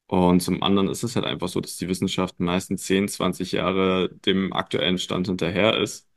Und 0.09 0.39
zum 0.41 0.63
anderen 0.63 0.89
ist 0.89 1.03
es 1.03 1.15
halt 1.15 1.25
einfach 1.27 1.49
so, 1.49 1.61
dass 1.61 1.77
die 1.77 1.87
Wissenschaft 1.87 2.39
meistens 2.39 2.83
10, 2.85 3.07
20 3.07 3.51
Jahre 3.51 4.09
dem 4.25 4.51
aktuellen 4.53 4.97
Stand 4.97 5.27
hinterher 5.27 5.77
ist. 5.77 6.07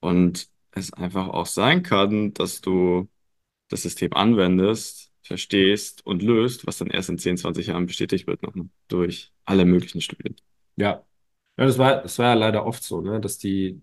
Und 0.00 0.50
es 0.72 0.92
einfach 0.92 1.28
auch 1.28 1.46
sein 1.46 1.82
kann, 1.82 2.34
dass 2.34 2.60
du 2.60 3.08
das 3.68 3.82
System 3.84 4.12
anwendest, 4.12 5.12
verstehst 5.22 6.04
und 6.04 6.22
löst, 6.22 6.66
was 6.66 6.76
dann 6.76 6.90
erst 6.90 7.08
in 7.08 7.16
10, 7.16 7.38
20 7.38 7.68
Jahren 7.68 7.86
bestätigt 7.86 8.26
wird 8.26 8.42
noch 8.42 8.54
ne? 8.54 8.68
durch 8.86 9.32
alle 9.46 9.64
möglichen 9.64 10.02
Studien. 10.02 10.36
Ja, 10.76 11.02
ja, 11.56 11.64
das 11.64 11.78
war, 11.78 12.02
das 12.02 12.18
war 12.18 12.26
ja 12.26 12.34
leider 12.34 12.66
oft 12.66 12.82
so, 12.82 13.00
ne? 13.00 13.18
dass 13.18 13.38
die, 13.38 13.80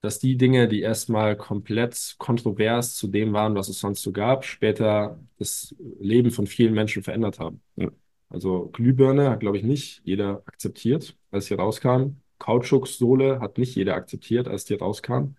dass 0.00 0.20
die 0.20 0.38
Dinge, 0.38 0.68
die 0.68 0.80
erstmal 0.80 1.36
komplett 1.36 2.14
kontrovers 2.16 2.94
zu 2.94 3.08
dem 3.08 3.34
waren, 3.34 3.54
was 3.56 3.68
es 3.68 3.78
sonst 3.78 4.00
so 4.00 4.10
gab, 4.10 4.46
später 4.46 5.20
das 5.38 5.74
Leben 6.00 6.30
von 6.30 6.46
vielen 6.46 6.72
Menschen 6.72 7.02
verändert 7.02 7.38
haben. 7.38 7.60
Ja. 7.76 7.90
Also 8.28 8.68
Glühbirne 8.72 9.30
hat, 9.30 9.40
glaube 9.40 9.56
ich, 9.58 9.62
nicht 9.64 10.00
jeder 10.04 10.42
akzeptiert, 10.46 11.16
als 11.30 11.46
sie 11.46 11.54
rauskam. 11.54 12.20
Kautschuksohle 12.38 13.40
hat 13.40 13.58
nicht 13.58 13.74
jeder 13.76 13.94
akzeptiert, 13.94 14.48
als 14.48 14.64
die 14.64 14.74
rauskam. 14.74 15.36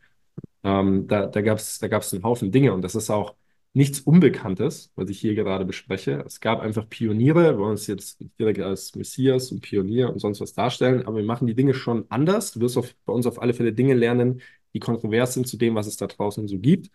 Ähm, 0.64 1.08
da 1.08 1.28
da 1.28 1.42
gab 1.42 1.58
es 1.60 1.80
da 1.80 1.88
gab's 1.88 2.14
einen 2.14 2.24
Haufen 2.24 2.52
Dinge 2.52 2.74
und 2.74 2.82
das 2.82 2.96
ist 2.96 3.10
auch 3.10 3.36
nichts 3.74 4.00
Unbekanntes, 4.02 4.92
was 4.96 5.10
ich 5.10 5.20
hier 5.20 5.36
gerade 5.36 5.66
bespreche. 5.66 6.24
Es 6.26 6.40
gab 6.42 6.60
einfach 6.62 6.90
Pioniere, 6.90 7.44
wir 7.54 7.58
wollen 7.60 7.72
uns 7.72 7.88
jetzt 7.88 8.20
direkt 8.40 8.60
als 8.60 8.96
Messias 8.96 9.52
und 9.52 9.62
Pionier 9.62 10.10
und 10.12 10.20
sonst 10.20 10.42
was 10.42 10.54
darstellen, 10.54 11.06
aber 11.06 11.18
wir 11.18 11.24
machen 11.26 11.48
die 11.48 11.56
Dinge 11.56 11.74
schon 11.76 12.06
anders. 12.10 12.54
Du 12.54 12.60
wirst 12.62 12.78
auf, 12.78 12.96
bei 13.06 13.14
uns 13.14 13.28
auf 13.28 13.42
alle 13.42 13.54
Fälle 13.54 13.74
Dinge 13.74 13.94
lernen, 13.94 14.42
die 14.74 14.80
kontrovers 14.80 15.34
sind 15.36 15.48
zu 15.48 15.58
dem, 15.58 15.76
was 15.76 15.88
es 15.88 15.98
da 15.98 16.08
draußen 16.08 16.48
so 16.48 16.58
gibt. 16.60 16.90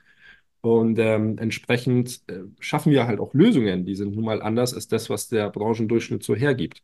Und 0.62 0.98
ähm, 0.98 1.38
entsprechend 1.38 2.22
äh, 2.28 2.44
schaffen 2.60 2.92
wir 2.92 3.06
halt 3.06 3.20
auch 3.20 3.34
Lösungen, 3.34 3.84
die 3.84 3.96
sind 3.96 4.14
nun 4.14 4.24
mal 4.24 4.40
anders 4.40 4.74
als 4.74 4.88
das, 4.88 5.10
was 5.10 5.28
der 5.28 5.50
Branchendurchschnitt 5.50 6.22
so 6.22 6.34
hergibt. 6.34 6.82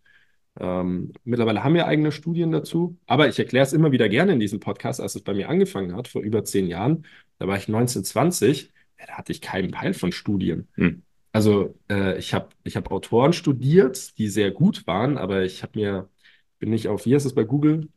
Ähm, 0.61 1.12
mittlerweile 1.25 1.62
haben 1.62 1.75
wir 1.75 1.87
eigene 1.87 2.11
Studien 2.11 2.51
dazu, 2.51 2.97
aber 3.07 3.29
ich 3.29 3.38
erkläre 3.38 3.64
es 3.64 3.73
immer 3.73 3.93
wieder 3.93 4.09
gerne 4.09 4.33
in 4.33 4.41
diesem 4.41 4.59
Podcast, 4.59 5.01
als 5.01 5.14
es 5.14 5.23
bei 5.23 5.33
mir 5.33 5.49
angefangen 5.49 5.95
hat, 5.95 6.09
vor 6.09 6.23
über 6.23 6.45
zehn 6.45 6.67
Jahren. 6.67 7.07
Da 7.38 7.47
war 7.47 7.57
ich 7.57 7.69
1920 7.69 8.73
ja, 8.99 9.07
da 9.07 9.12
hatte 9.14 9.33
ich 9.33 9.41
keinen 9.41 9.71
Peil 9.71 9.95
von 9.95 10.12
Studien. 10.12 10.69
Hm. 10.75 11.03
Also 11.33 11.75
äh, 11.91 12.19
ich 12.19 12.35
habe 12.35 12.49
ich 12.64 12.77
hab 12.77 12.91
Autoren 12.91 13.33
studiert, 13.33 14.19
die 14.19 14.29
sehr 14.29 14.51
gut 14.51 14.87
waren, 14.87 15.19
aber 15.19 15.43
ich 15.43 15.62
habe 15.62 15.79
mir, 15.79 16.09
bin 16.59 16.71
nicht 16.71 16.88
auf, 16.88 17.07
wie 17.07 17.14
heißt 17.14 17.27
es 17.27 17.35
bei 17.35 17.45
Google? 17.45 17.88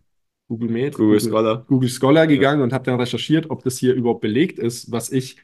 Google 0.48 0.70
Med? 0.70 0.94
Google, 0.96 1.17
Google 1.17 1.30
Scholar. 1.30 1.65
Google 1.65 1.89
Scholar 1.89 2.28
gegangen 2.28 2.60
ja. 2.60 2.63
und 2.65 2.74
habe 2.74 2.84
dann 2.84 3.00
recherchiert, 3.00 3.50
ob 3.50 3.63
das 3.63 3.78
hier 3.78 3.94
überhaupt 3.94 4.22
belegt 4.22 4.60
ist, 4.60 4.91
was 4.91 5.12
ich 5.12 5.38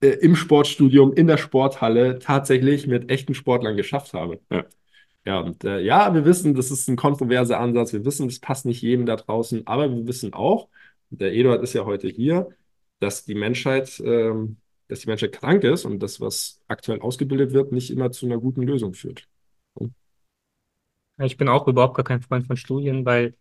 äh, 0.00 0.08
im 0.08 0.36
Sportstudium, 0.36 1.12
in 1.12 1.26
der 1.26 1.36
Sporthalle 1.36 2.18
tatsächlich 2.18 2.86
mit 2.86 3.10
echten 3.10 3.34
Sportlern 3.34 3.76
geschafft 3.76 4.12
habe. 4.14 4.40
Ja. 4.50 4.64
Ja, 5.26 5.40
und 5.40 5.64
äh, 5.64 5.80
ja, 5.80 6.14
wir 6.14 6.24
wissen, 6.24 6.54
das 6.54 6.70
ist 6.70 6.88
ein 6.88 6.96
kontroverser 6.96 7.60
Ansatz. 7.60 7.92
Wir 7.92 8.04
wissen, 8.04 8.26
das 8.28 8.38
passt 8.38 8.64
nicht 8.64 8.80
jedem 8.80 9.04
da 9.04 9.16
draußen, 9.16 9.66
aber 9.66 9.90
wir 9.90 10.06
wissen 10.06 10.32
auch, 10.32 10.68
der 11.10 11.34
Eduard 11.34 11.62
ist 11.62 11.74
ja 11.74 11.84
heute 11.84 12.08
hier, 12.08 12.48
dass 13.00 13.24
die 13.24 13.34
Menschheit, 13.34 14.00
ähm, 14.04 14.56
dass 14.88 15.00
die 15.00 15.08
Menschheit 15.08 15.32
krank 15.32 15.62
ist 15.64 15.84
und 15.84 16.00
das, 16.00 16.20
was 16.20 16.60
aktuell 16.68 17.00
ausgebildet 17.00 17.52
wird, 17.52 17.70
nicht 17.70 17.90
immer 17.90 18.10
zu 18.10 18.26
einer 18.26 18.38
guten 18.38 18.62
Lösung 18.62 18.94
führt. 18.94 19.28
Ich 21.18 21.36
bin 21.36 21.48
auch 21.48 21.68
überhaupt 21.68 21.96
gar 21.96 22.04
kein 22.04 22.22
Freund 22.22 22.46
von 22.46 22.56
Studien, 22.56 23.04
weil, 23.04 23.34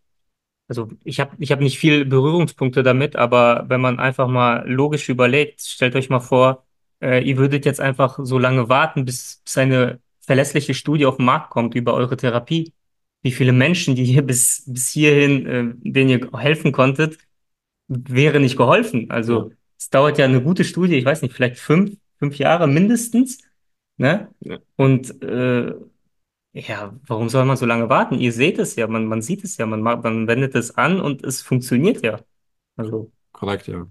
also 0.69 0.89
ich 1.03 1.19
habe 1.19 1.35
ich 1.39 1.51
hab 1.51 1.59
nicht 1.59 1.79
viel 1.79 2.05
Berührungspunkte 2.05 2.83
damit, 2.83 3.15
aber 3.15 3.65
wenn 3.67 3.81
man 3.81 3.99
einfach 3.99 4.27
mal 4.27 4.63
logisch 4.69 5.09
überlegt, 5.09 5.61
stellt 5.61 5.95
euch 5.95 6.09
mal 6.09 6.19
vor, 6.19 6.63
äh, 7.01 7.23
ihr 7.27 7.37
würdet 7.37 7.65
jetzt 7.65 7.81
einfach 7.81 8.19
so 8.21 8.37
lange 8.37 8.69
warten, 8.69 9.03
bis, 9.03 9.41
bis 9.43 9.57
eine 9.57 9.99
verlässliche 10.21 10.75
Studie 10.75 11.07
auf 11.07 11.17
den 11.17 11.25
Markt 11.25 11.49
kommt 11.49 11.73
über 11.73 11.95
eure 11.95 12.15
Therapie. 12.15 12.73
Wie 13.23 13.31
viele 13.31 13.51
Menschen, 13.51 13.95
die 13.95 14.05
hier 14.05 14.21
bis, 14.21 14.63
bis 14.67 14.89
hierhin, 14.89 15.47
äh, 15.47 15.73
denen 15.91 16.09
ihr 16.09 16.29
helfen 16.39 16.71
konntet, 16.71 17.17
wäre 17.87 18.39
nicht 18.39 18.55
geholfen. 18.55 19.09
Also 19.09 19.51
es 19.77 19.89
dauert 19.89 20.19
ja 20.19 20.25
eine 20.25 20.41
gute 20.41 20.63
Studie, 20.63 20.95
ich 20.97 21.05
weiß 21.05 21.23
nicht, 21.23 21.33
vielleicht 21.33 21.57
fünf, 21.57 21.97
fünf 22.19 22.37
Jahre 22.37 22.67
mindestens. 22.67 23.41
Ne? 23.97 24.29
Ja. 24.41 24.59
Und 24.75 25.21
äh, 25.23 25.73
ja, 26.67 26.97
warum 27.07 27.29
soll 27.29 27.45
man 27.45 27.57
so 27.57 27.65
lange 27.65 27.89
warten? 27.89 28.15
Ihr 28.19 28.31
seht 28.33 28.59
es 28.59 28.75
ja, 28.75 28.87
man, 28.87 29.05
man 29.05 29.21
sieht 29.21 29.43
es 29.43 29.57
ja, 29.57 29.65
man, 29.65 29.81
ma- 29.81 29.95
man 29.97 30.27
wendet 30.27 30.55
es 30.55 30.75
an 30.77 30.99
und 31.01 31.23
es 31.23 31.41
funktioniert 31.41 32.03
ja. 32.03 32.19
Also, 32.77 33.11
Korrekt, 33.31 33.67
ja. 33.67 33.87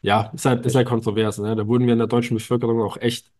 Ja, 0.00 0.30
ist 0.34 0.44
halt, 0.44 0.66
ist 0.66 0.74
halt 0.74 0.88
kontrovers, 0.88 1.38
ne? 1.38 1.54
Da 1.54 1.66
wurden 1.66 1.86
wir 1.86 1.92
in 1.92 1.98
der 1.98 2.08
deutschen 2.08 2.36
Bevölkerung 2.36 2.80
auch 2.80 2.96
echt 2.96 3.30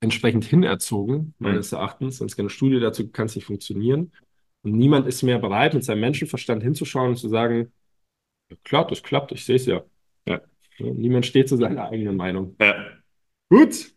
entsprechend 0.00 0.44
hinerzogen, 0.44 1.34
meines 1.38 1.72
Erachtens. 1.72 2.20
Wenn 2.20 2.26
es 2.26 2.36
keine 2.36 2.50
Studie 2.50 2.80
dazu 2.80 3.08
kann 3.08 3.26
es 3.26 3.34
nicht 3.34 3.46
funktionieren. 3.46 4.12
Und 4.62 4.72
niemand 4.72 5.06
ist 5.06 5.22
mehr 5.22 5.38
bereit, 5.38 5.74
mit 5.74 5.84
seinem 5.84 6.00
Menschenverstand 6.00 6.62
hinzuschauen 6.62 7.10
und 7.10 7.16
zu 7.16 7.28
sagen, 7.28 7.72
ja, 8.50 8.56
klar, 8.64 8.86
das 8.86 9.02
klappt, 9.02 9.32
ich 9.32 9.44
sehe 9.44 9.56
es 9.56 9.66
ja. 9.66 9.82
Ja. 10.26 10.40
Ja, 10.78 10.92
Niemand 10.92 11.26
steht 11.26 11.48
zu 11.48 11.56
seiner 11.56 11.88
eigenen 11.88 12.16
Meinung. 12.16 12.56
Ja. 12.60 12.74
Gut. 13.48 13.95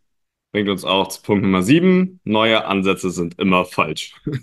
Bringt 0.52 0.70
uns 0.70 0.84
auch 0.84 1.08
zu 1.08 1.22
Punkt 1.22 1.44
Nummer 1.44 1.62
sieben. 1.62 2.20
Neue 2.24 2.66
Ansätze 2.66 3.12
sind 3.12 3.40
immer 3.40 3.66
falsch. 3.66 4.16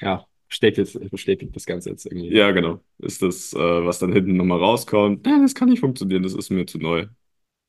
Ja, 0.00 0.26
bestätigt, 0.48 0.98
bestätigt 1.10 1.54
das 1.54 1.64
Ganze 1.64 1.90
jetzt 1.90 2.06
irgendwie. 2.06 2.34
Ja, 2.34 2.50
genau. 2.50 2.80
Ist 2.98 3.22
das, 3.22 3.52
äh, 3.52 3.58
was 3.58 3.98
dann 3.98 4.12
hinten 4.12 4.36
nochmal 4.36 4.58
rauskommt? 4.58 5.26
Ja, 5.26 5.40
das 5.40 5.54
kann 5.54 5.68
nicht 5.68 5.80
funktionieren, 5.80 6.22
das 6.22 6.34
ist 6.34 6.50
mir 6.50 6.66
zu 6.66 6.78
neu. 6.78 7.06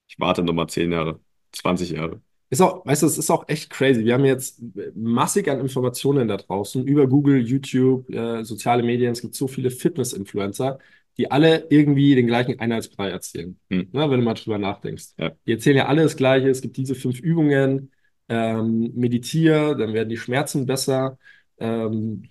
Ich 0.09 0.19
warte 0.19 0.43
nochmal 0.43 0.67
zehn 0.67 0.91
Jahre, 0.91 1.19
20 1.51 1.91
Jahre. 1.91 2.21
Ist 2.49 2.61
auch, 2.61 2.85
weißt 2.85 3.03
du, 3.03 3.07
es 3.07 3.17
ist 3.17 3.29
auch 3.29 3.47
echt 3.49 3.69
crazy. 3.69 4.05
Wir 4.05 4.13
haben 4.13 4.25
jetzt 4.25 4.61
massig 4.95 5.49
an 5.49 5.59
Informationen 5.59 6.27
da 6.27 6.37
draußen 6.37 6.85
über 6.87 7.07
Google, 7.07 7.45
YouTube, 7.45 8.09
äh, 8.09 8.43
soziale 8.43 8.83
Medien. 8.83 9.11
Es 9.11 9.21
gibt 9.21 9.35
so 9.35 9.47
viele 9.47 9.69
Fitness-Influencer, 9.69 10.79
die 11.17 11.31
alle 11.31 11.67
irgendwie 11.69 12.15
den 12.15 12.27
gleichen 12.27 12.59
Einheitsbrei 12.59 13.09
erzählen. 13.09 13.59
Hm. 13.69 13.89
Ne, 13.91 14.09
wenn 14.09 14.19
du 14.19 14.25
mal 14.25 14.33
drüber 14.35 14.57
nachdenkst. 14.57 15.13
Ja. 15.17 15.31
Die 15.45 15.51
erzählen 15.53 15.77
ja 15.77 15.85
alle 15.87 16.03
das 16.03 16.15
Gleiche. 16.15 16.49
Es 16.49 16.61
gibt 16.61 16.77
diese 16.77 16.95
fünf 16.95 17.19
Übungen. 17.19 17.91
Ähm, 18.29 18.91
meditiere, 18.93 19.77
dann 19.77 19.93
werden 19.93 20.09
die 20.09 20.17
Schmerzen 20.17 20.65
besser. 20.65 21.17
Ähm, 21.59 22.23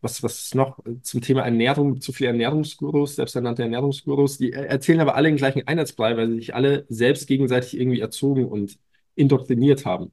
was, 0.00 0.22
was 0.22 0.40
ist 0.40 0.54
noch 0.54 0.78
zum 1.02 1.20
Thema 1.20 1.42
Ernährung? 1.42 2.00
Zu 2.00 2.12
viele 2.12 2.30
Ernährungsgurus, 2.30 3.16
selbsternannte 3.16 3.62
Ernährungsgurus, 3.62 4.38
die 4.38 4.52
er- 4.52 4.68
erzählen 4.70 5.00
aber 5.00 5.14
alle 5.16 5.28
den 5.28 5.36
gleichen 5.36 5.66
Einheitsbrei, 5.68 6.16
weil 6.16 6.28
sie 6.30 6.36
sich 6.36 6.54
alle 6.54 6.86
selbst 6.88 7.28
gegenseitig 7.28 7.78
irgendwie 7.78 8.00
erzogen 8.00 8.46
und 8.46 8.78
indoktriniert 9.16 9.84
haben. 9.84 10.12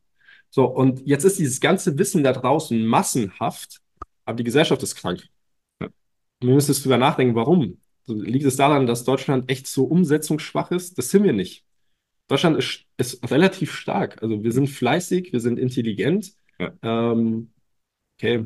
So, 0.50 0.66
und 0.66 1.08
jetzt 1.08 1.24
ist 1.24 1.40
dieses 1.40 1.62
ganze 1.62 1.98
Wissen 1.98 2.24
da 2.24 2.34
draußen 2.34 2.86
massenhaft, 2.86 3.80
aber 4.26 4.36
die 4.36 4.44
Gesellschaft 4.44 4.84
ist 4.84 4.96
krank. 4.96 5.24
Ja. 5.80 5.88
Und 5.88 6.48
wir 6.50 6.54
müssen 6.56 6.72
jetzt 6.72 6.84
drüber 6.84 6.98
nachdenken, 6.98 7.36
warum. 7.36 7.78
Liegt 8.16 8.46
es 8.46 8.56
daran, 8.56 8.88
dass 8.88 9.04
Deutschland 9.04 9.50
echt 9.50 9.68
so 9.68 9.86
umsetzungsschwach 9.86 10.72
ist? 10.72 10.98
Das 10.98 11.10
sind 11.10 11.24
wir 11.24 11.34
nicht. 11.34 11.66
Deutschland 12.28 12.58
ist, 12.58 12.86
ist 12.98 13.32
relativ 13.32 13.74
stark. 13.74 14.22
Also 14.24 14.44
wir 14.44 14.52
sind 14.52 14.68
fleißig, 14.68 15.34
wir 15.34 15.40
sind 15.40 15.60
intelligent. 15.60 16.34
Ja. 16.60 16.72
Ähm, 16.82 17.52
okay, 18.18 18.46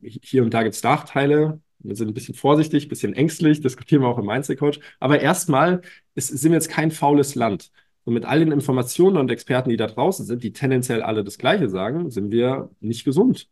hier 0.00 0.42
und 0.42 0.52
da 0.54 0.62
gibt 0.62 0.74
es 0.74 0.82
Nachteile. 0.82 1.60
Wir 1.78 1.96
sind 1.96 2.08
ein 2.08 2.14
bisschen 2.14 2.34
vorsichtig, 2.34 2.86
ein 2.86 2.88
bisschen 2.88 3.14
ängstlich, 3.14 3.60
diskutieren 3.60 4.02
wir 4.02 4.08
auch 4.08 4.18
im 4.18 4.26
Mindset-Coach. 4.26 4.80
Aber 4.98 5.20
erstmal 5.20 5.82
ist, 6.14 6.28
sind 6.28 6.50
wir 6.52 6.56
jetzt 6.56 6.68
kein 6.68 6.90
faules 6.90 7.34
Land. 7.34 7.70
Und 8.04 8.14
mit 8.14 8.24
all 8.24 8.40
den 8.40 8.52
Informationen 8.52 9.16
und 9.16 9.30
Experten, 9.30 9.70
die 9.70 9.76
da 9.76 9.86
draußen 9.86 10.26
sind, 10.26 10.42
die 10.42 10.52
tendenziell 10.52 11.02
alle 11.02 11.24
das 11.24 11.38
Gleiche 11.38 11.68
sagen, 11.68 12.10
sind 12.10 12.30
wir 12.30 12.70
nicht 12.80 13.04
gesund. 13.04 13.48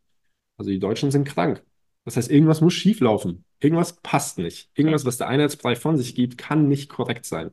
Also 0.56 0.70
die 0.70 0.78
Deutschen 0.78 1.10
sind 1.10 1.24
krank. 1.24 1.62
Das 2.08 2.16
heißt, 2.16 2.30
irgendwas 2.30 2.62
muss 2.62 2.72
schieflaufen. 2.72 3.44
Irgendwas 3.60 4.00
passt 4.00 4.38
nicht. 4.38 4.70
Irgendwas, 4.74 5.04
was 5.04 5.18
der 5.18 5.28
Einheitsbrei 5.28 5.76
von 5.76 5.98
sich 5.98 6.14
gibt, 6.14 6.38
kann 6.38 6.66
nicht 6.66 6.88
korrekt 6.88 7.26
sein. 7.26 7.50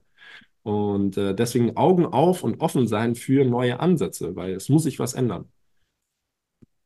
Und 0.64 1.18
äh, 1.18 1.36
deswegen 1.36 1.76
Augen 1.76 2.06
auf 2.06 2.42
und 2.42 2.62
offen 2.62 2.88
sein 2.88 3.16
für 3.16 3.44
neue 3.44 3.82
Ansätze, 3.82 4.38
weil 4.38 4.54
es 4.54 4.70
muss 4.70 4.84
sich 4.84 4.98
was 4.98 5.14
ändern. 5.14 5.52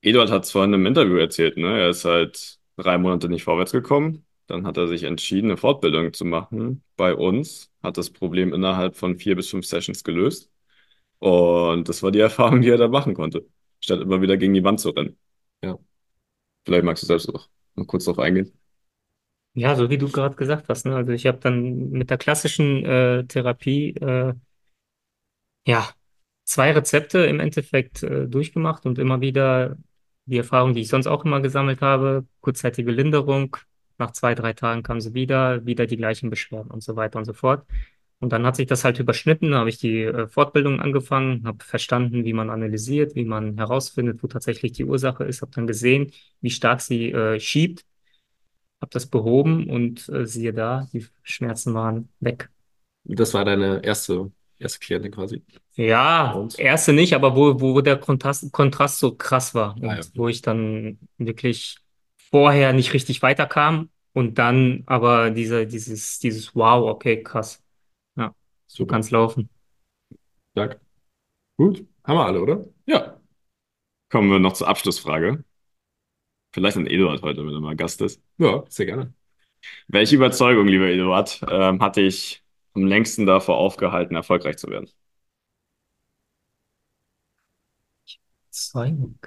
Eduard 0.01 0.31
hat 0.31 0.45
es 0.45 0.51
vorhin 0.51 0.73
im 0.73 0.87
Interview 0.87 1.17
erzählt, 1.17 1.57
ne? 1.57 1.79
Er 1.79 1.89
ist 1.89 2.05
halt 2.05 2.57
drei 2.75 2.97
Monate 2.97 3.29
nicht 3.29 3.43
vorwärts 3.43 3.71
gekommen. 3.71 4.25
Dann 4.47 4.65
hat 4.65 4.77
er 4.77 4.87
sich 4.87 5.03
entschieden, 5.03 5.51
eine 5.51 5.57
Fortbildung 5.57 6.11
zu 6.11 6.25
machen 6.25 6.81
bei 6.95 7.13
uns, 7.13 7.71
hat 7.83 7.97
das 7.99 8.09
Problem 8.09 8.51
innerhalb 8.51 8.95
von 8.95 9.19
vier 9.19 9.35
bis 9.35 9.49
fünf 9.49 9.67
Sessions 9.67 10.03
gelöst. 10.03 10.49
Und 11.19 11.87
das 11.87 12.01
war 12.01 12.09
die 12.09 12.19
Erfahrung, 12.29 12.61
die 12.61 12.69
er 12.69 12.77
da 12.77 12.87
machen 12.87 13.13
konnte, 13.13 13.45
statt 13.79 14.01
immer 14.01 14.23
wieder 14.23 14.37
gegen 14.37 14.55
die 14.55 14.63
Wand 14.63 14.79
zu 14.79 14.89
rennen. 14.89 15.19
Ja. 15.63 15.77
Vielleicht 16.65 16.83
magst 16.85 17.03
du 17.03 17.07
selbst 17.07 17.31
noch, 17.31 17.49
noch 17.75 17.85
kurz 17.87 18.05
darauf 18.05 18.19
eingehen. 18.19 18.51
ja, 19.53 19.75
so 19.75 19.89
wie 19.89 19.97
du 19.97 20.09
gerade 20.09 20.35
gesagt 20.35 20.69
hast, 20.69 20.85
ne? 20.85 20.95
Also 20.95 21.11
ich 21.11 21.27
habe 21.27 21.39
dann 21.39 21.89
mit 21.89 22.09
der 22.09 22.17
klassischen 22.17 22.85
äh, 22.85 23.25
Therapie 23.25 23.95
äh, 23.95 24.33
ja 25.65 25.89
zwei 26.45 26.71
Rezepte 26.71 27.19
im 27.25 27.39
Endeffekt 27.39 28.03
äh, 28.03 28.27
durchgemacht 28.27 28.85
und 28.85 28.99
immer 28.99 29.21
wieder 29.21 29.77
die 30.25 30.37
Erfahrung, 30.37 30.73
die 30.73 30.81
ich 30.81 30.89
sonst 30.89 31.07
auch 31.07 31.25
immer 31.25 31.41
gesammelt 31.41 31.81
habe, 31.81 32.25
kurzzeitige 32.41 32.91
Linderung, 32.91 33.57
nach 33.97 34.11
zwei, 34.11 34.35
drei 34.35 34.53
Tagen 34.53 34.83
kam 34.83 35.01
sie 35.01 35.13
wieder, 35.13 35.65
wieder 35.65 35.85
die 35.87 35.97
gleichen 35.97 36.29
Beschwerden 36.29 36.71
und 36.71 36.83
so 36.83 36.95
weiter 36.95 37.19
und 37.19 37.25
so 37.25 37.33
fort. 37.33 37.65
Und 38.19 38.33
dann 38.33 38.45
hat 38.45 38.55
sich 38.57 38.67
das 38.67 38.83
halt 38.83 38.99
überschnitten, 38.99 39.51
da 39.51 39.59
habe 39.59 39.69
ich 39.69 39.77
die 39.79 40.03
äh, 40.03 40.27
Fortbildung 40.27 40.81
angefangen, 40.81 41.45
habe 41.47 41.63
verstanden, 41.63 42.25
wie 42.25 42.33
man 42.33 42.49
analysiert, 42.49 43.15
wie 43.15 43.25
man 43.25 43.57
herausfindet, 43.57 44.21
wo 44.23 44.27
tatsächlich 44.27 44.73
die 44.73 44.83
Ursache 44.85 45.23
ist, 45.23 45.41
habe 45.41 45.51
dann 45.55 45.67
gesehen, 45.67 46.11
wie 46.41 46.49
stark 46.51 46.81
sie 46.81 47.11
äh, 47.11 47.39
schiebt, 47.39 47.85
habe 48.81 48.91
das 48.91 49.07
behoben 49.07 49.69
und 49.69 50.09
äh, 50.09 50.25
siehe 50.25 50.53
da, 50.53 50.87
die 50.93 51.05
Schmerzen 51.23 51.73
waren 51.73 52.09
weg. 52.19 52.49
Das 53.03 53.33
war 53.33 53.43
deine 53.45 53.83
erste, 53.83 54.31
erste 54.59 54.79
Klientin 54.79 55.11
quasi. 55.11 55.43
Ja, 55.75 56.33
Und? 56.33 56.57
erste 56.57 56.91
nicht, 56.93 57.13
aber 57.13 57.35
wo, 57.35 57.59
wo 57.61 57.79
der 57.81 57.97
Kontrast, 57.97 58.51
Kontrast 58.51 58.99
so 58.99 59.15
krass 59.15 59.53
war 59.55 59.77
und 59.77 59.89
Ah, 59.89 59.95
ja. 59.97 60.01
wo 60.13 60.27
ich 60.27 60.41
dann 60.41 60.99
wirklich 61.17 61.77
vorher 62.29 62.73
nicht 62.73 62.93
richtig 62.93 63.21
weiterkam 63.21 63.89
und 64.13 64.37
dann 64.39 64.83
aber 64.87 65.29
diese, 65.31 65.65
dieses, 65.67 66.19
dieses 66.19 66.53
Wow, 66.55 66.89
okay, 66.89 67.23
krass, 67.23 67.63
so 68.69 68.83
Super. 68.83 68.93
kann's 68.93 69.11
laufen. 69.11 69.49
Stark. 70.51 70.79
Gut. 71.57 71.87
Haben 72.05 72.17
wir 72.17 72.25
alle, 72.25 72.41
oder? 72.41 72.65
Ja. 72.87 73.19
Kommen 74.09 74.31
wir 74.31 74.39
noch 74.39 74.53
zur 74.53 74.67
Abschlussfrage. 74.67 75.43
Vielleicht 76.53 76.77
an 76.77 76.87
Eduard 76.87 77.21
heute, 77.21 77.45
wenn 77.45 77.53
er 77.53 77.59
mal 77.59 77.75
Gast 77.75 78.01
ist. 78.01 78.21
Ja, 78.37 78.63
sehr 78.69 78.85
gerne. 78.87 79.13
Welche 79.87 80.15
Überzeugung, 80.15 80.67
lieber 80.67 80.87
Eduard, 80.87 81.41
ähm, 81.49 81.81
hat 81.81 81.97
dich 81.97 82.43
am 82.73 82.85
längsten 82.85 83.25
davor 83.25 83.57
aufgehalten, 83.57 84.15
erfolgreich 84.15 84.57
zu 84.57 84.69
werden? 84.69 84.89
Zeugung. 88.51 89.19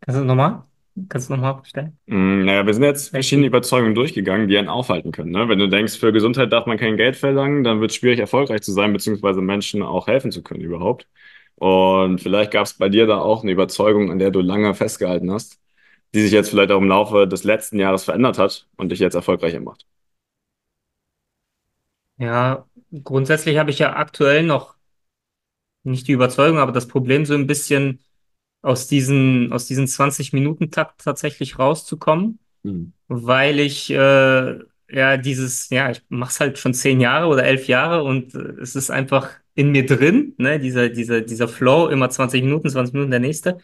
Kannst 0.00 0.20
du 0.20 0.24
nochmal? 0.24 0.64
Kannst 1.08 1.28
du 1.30 1.34
nochmal 1.36 1.64
stellen? 1.64 1.98
Mm, 2.06 2.44
Naja, 2.44 2.66
wir 2.66 2.74
sind 2.74 2.82
jetzt 2.84 3.10
verschiedene 3.10 3.46
Überzeugungen 3.46 3.94
durchgegangen, 3.94 4.48
die 4.48 4.58
einen 4.58 4.68
aufhalten 4.68 5.12
können. 5.12 5.30
Ne? 5.30 5.48
Wenn 5.48 5.58
du 5.58 5.68
denkst, 5.68 5.96
für 5.98 6.12
Gesundheit 6.12 6.52
darf 6.52 6.66
man 6.66 6.76
kein 6.78 6.96
Geld 6.96 7.16
verlangen, 7.16 7.62
dann 7.64 7.80
wird 7.80 7.90
es 7.92 7.96
schwierig, 7.96 8.18
erfolgreich 8.18 8.62
zu 8.62 8.72
sein, 8.72 8.92
beziehungsweise 8.92 9.40
Menschen 9.40 9.82
auch 9.82 10.06
helfen 10.08 10.32
zu 10.32 10.42
können 10.42 10.62
überhaupt. 10.62 11.08
Und 11.56 12.20
vielleicht 12.20 12.50
gab 12.50 12.66
es 12.66 12.74
bei 12.74 12.88
dir 12.88 13.06
da 13.06 13.18
auch 13.20 13.42
eine 13.42 13.52
Überzeugung, 13.52 14.10
an 14.10 14.18
der 14.18 14.30
du 14.32 14.40
lange 14.40 14.74
festgehalten 14.74 15.30
hast, 15.30 15.60
die 16.14 16.22
sich 16.22 16.32
jetzt 16.32 16.50
vielleicht 16.50 16.72
auch 16.72 16.78
im 16.80 16.88
Laufe 16.88 17.26
des 17.28 17.44
letzten 17.44 17.78
Jahres 17.78 18.04
verändert 18.04 18.38
hat 18.38 18.68
und 18.76 18.90
dich 18.90 18.98
jetzt 18.98 19.14
erfolgreicher 19.14 19.60
macht. 19.60 19.86
Ja, 22.16 22.66
grundsätzlich 23.04 23.58
habe 23.58 23.70
ich 23.70 23.78
ja 23.80 23.94
aktuell 23.96 24.42
noch 24.44 24.76
nicht 25.84 26.08
die 26.08 26.12
Überzeugung, 26.12 26.58
aber 26.58 26.72
das 26.72 26.88
Problem 26.88 27.24
so 27.26 27.34
ein 27.34 27.46
bisschen 27.46 28.00
aus 28.62 28.86
diesen, 28.88 29.52
aus 29.52 29.66
diesen 29.66 29.86
20-Minuten-Takt 29.88 31.02
tatsächlich 31.04 31.58
rauszukommen, 31.58 32.38
Hm. 32.64 32.92
weil 33.08 33.58
ich 33.60 33.90
äh, 33.90 34.58
ja 34.90 35.16
dieses, 35.16 35.68
ja, 35.70 35.90
ich 35.90 36.02
mache 36.08 36.30
es 36.30 36.40
halt 36.40 36.58
schon 36.58 36.74
zehn 36.74 37.00
Jahre 37.00 37.26
oder 37.26 37.44
elf 37.44 37.66
Jahre 37.68 38.04
und 38.04 38.34
äh, 38.34 38.38
es 38.62 38.76
ist 38.76 38.90
einfach 38.90 39.30
in 39.54 39.70
mir 39.72 39.84
drin, 39.86 40.34
ne, 40.38 40.58
dieser, 40.60 40.88
dieser, 40.90 41.20
dieser 41.22 41.48
Flow, 41.48 41.88
immer 41.88 42.08
20 42.10 42.42
Minuten, 42.44 42.70
20 42.70 42.94
Minuten 42.94 43.10
der 43.10 43.20
nächste. 43.20 43.58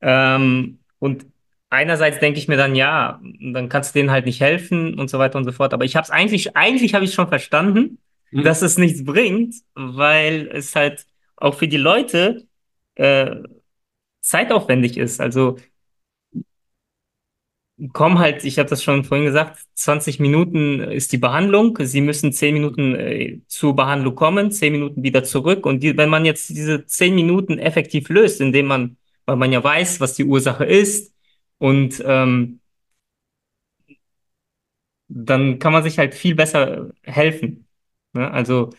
Ähm, 0.00 0.80
und 0.98 1.26
einerseits 1.70 2.18
denke 2.20 2.38
ich 2.38 2.48
mir 2.48 2.56
dann, 2.56 2.74
ja, 2.74 3.20
dann 3.52 3.68
kannst 3.68 3.94
du 3.94 3.98
denen 3.98 4.10
halt 4.10 4.26
nicht 4.26 4.40
helfen 4.40 4.98
und 4.98 5.08
so 5.10 5.18
weiter 5.18 5.38
und 5.38 5.44
so 5.44 5.52
fort. 5.52 5.74
Aber 5.74 5.84
ich 5.84 5.96
habe 5.96 6.04
es 6.04 6.10
eigentlich, 6.10 6.56
eigentlich 6.56 6.94
habe 6.94 7.04
ich 7.04 7.14
schon 7.14 7.28
verstanden, 7.28 7.98
Mhm. 8.34 8.44
dass 8.44 8.62
es 8.62 8.78
nichts 8.78 9.04
bringt, 9.04 9.54
weil 9.74 10.48
es 10.52 10.74
halt 10.74 11.06
auch 11.36 11.54
für 11.54 11.68
die 11.68 11.76
Leute 11.76 12.46
äh, 12.94 13.36
zeitaufwendig 14.22 14.96
ist. 14.98 15.20
Also 15.20 15.58
kommen 17.92 18.18
halt, 18.18 18.44
ich 18.44 18.58
habe 18.58 18.68
das 18.68 18.82
schon 18.82 19.04
vorhin 19.04 19.26
gesagt, 19.26 19.58
20 19.74 20.20
Minuten 20.20 20.80
ist 20.80 21.12
die 21.12 21.18
Behandlung. 21.18 21.76
Sie 21.80 22.00
müssen 22.00 22.32
10 22.32 22.54
Minuten 22.54 22.94
äh, 22.94 23.40
zur 23.48 23.74
Behandlung 23.74 24.14
kommen, 24.14 24.52
10 24.52 24.72
Minuten 24.72 25.02
wieder 25.02 25.24
zurück. 25.24 25.66
Und 25.66 25.82
die, 25.82 25.96
wenn 25.96 26.10
man 26.10 26.24
jetzt 26.24 26.50
diese 26.50 26.86
10 26.86 27.14
Minuten 27.14 27.58
effektiv 27.58 28.08
löst, 28.08 28.40
indem 28.40 28.66
man, 28.66 28.96
weil 29.26 29.36
man 29.36 29.52
ja 29.52 29.62
weiß, 29.64 30.00
was 30.00 30.14
die 30.14 30.24
Ursache 30.24 30.64
ist, 30.64 31.12
und 31.58 32.02
ähm, 32.04 32.60
dann 35.08 35.58
kann 35.58 35.72
man 35.72 35.82
sich 35.82 35.98
halt 35.98 36.14
viel 36.14 36.34
besser 36.34 36.90
helfen. 37.02 37.68
Ne? 38.12 38.30
Also, 38.30 38.70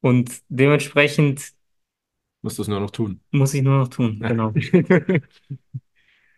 und 0.00 0.42
dementsprechend 0.48 1.52
Musst 2.44 2.58
du 2.58 2.62
es 2.62 2.68
nur 2.68 2.78
noch 2.80 2.90
tun. 2.92 3.20
muss 3.32 3.54
ich 3.54 3.62
nur 3.62 3.78
noch 3.78 3.88
tun. 3.88 4.18
Genau. 4.20 4.52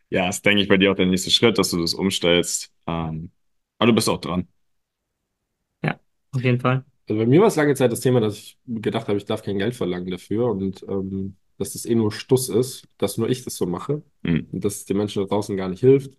Ja, 0.09 0.29
ist, 0.29 0.45
denke 0.47 0.63
ich, 0.63 0.69
bei 0.69 0.77
dir 0.77 0.93
auch 0.93 0.97
der 0.97 1.07
nächste 1.07 1.31
Schritt, 1.31 1.59
dass 1.59 1.71
du 1.71 1.81
das 1.81 1.95
umstellst. 1.95 2.73
Ähm, 2.87 3.33
aber 3.79 3.89
du 3.89 3.95
bist 3.95 4.09
auch 4.09 4.21
dran. 4.21 4.49
Ja, 5.83 5.99
auf 6.33 6.43
jeden 6.43 6.61
Fall. 6.61 6.85
Also 7.09 7.21
bei 7.21 7.27
mir 7.27 7.41
war 7.41 7.49
es 7.49 7.57
lange 7.57 7.75
Zeit 7.75 7.93
das 7.93 8.01
Thema, 8.01 8.21
dass 8.21 8.37
ich 8.37 8.59
gedacht 8.67 9.07
habe, 9.09 9.17
ich 9.19 9.25
darf 9.25 9.43
kein 9.43 9.59
Geld 9.59 9.75
verlangen 9.77 10.11
dafür 10.11 10.47
und 10.51 10.83
ähm, 10.89 11.37
dass 11.59 11.73
das 11.73 11.87
eh 11.87 11.95
nur 11.95 12.13
Stuss 12.13 12.49
ist, 12.49 12.89
dass 12.99 13.17
nur 13.17 13.29
ich 13.29 13.45
das 13.45 13.57
so 13.57 13.67
mache 13.67 14.03
Mhm. 14.23 14.49
und 14.53 14.65
dass 14.65 14.77
es 14.77 14.85
den 14.87 14.97
Menschen 14.97 15.23
da 15.23 15.29
draußen 15.29 15.57
gar 15.57 15.69
nicht 15.69 15.81
hilft. 15.81 16.17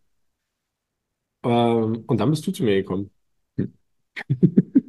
Ähm, 1.43 2.03
und 2.07 2.17
dann 2.19 2.29
bist 2.31 2.45
du 2.47 2.51
zu 2.51 2.63
mir 2.63 2.75
gekommen. 2.75 3.11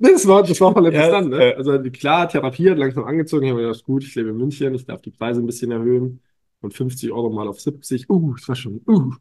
Das 0.01 0.27
war, 0.27 0.43
das 0.43 0.61
war 0.61 0.73
voll 0.73 0.87
Ja, 0.89 1.11
interessant, 1.11 1.31
ne? 1.31 1.45
äh, 1.51 1.55
Also 1.57 1.79
klar, 1.91 2.29
Therapie 2.29 2.71
hat 2.71 2.79
langsam 2.79 3.05
angezogen. 3.05 3.45
Ich 3.45 3.51
habe 3.51 3.61
mir 3.63 3.69
gedacht, 3.69 3.85
gut, 3.85 4.05
ich 4.05 4.15
lebe 4.15 4.31
in 4.31 4.37
München, 4.37 4.75
ich 4.75 4.87
darf 4.87 5.03
die 5.03 5.11
Preise 5.11 5.41
ein 5.41 5.47
bisschen 5.47 5.71
erhöhen. 5.71 6.23
Von 6.61 6.71
50 6.71 7.13
Euro 7.13 7.31
mal 7.31 7.47
auf 7.49 7.61
70. 7.61 8.09
Uh, 8.11 8.35
das 8.35 8.49
war 8.49 8.57
schon, 8.57 8.81
uh. 8.87 9.13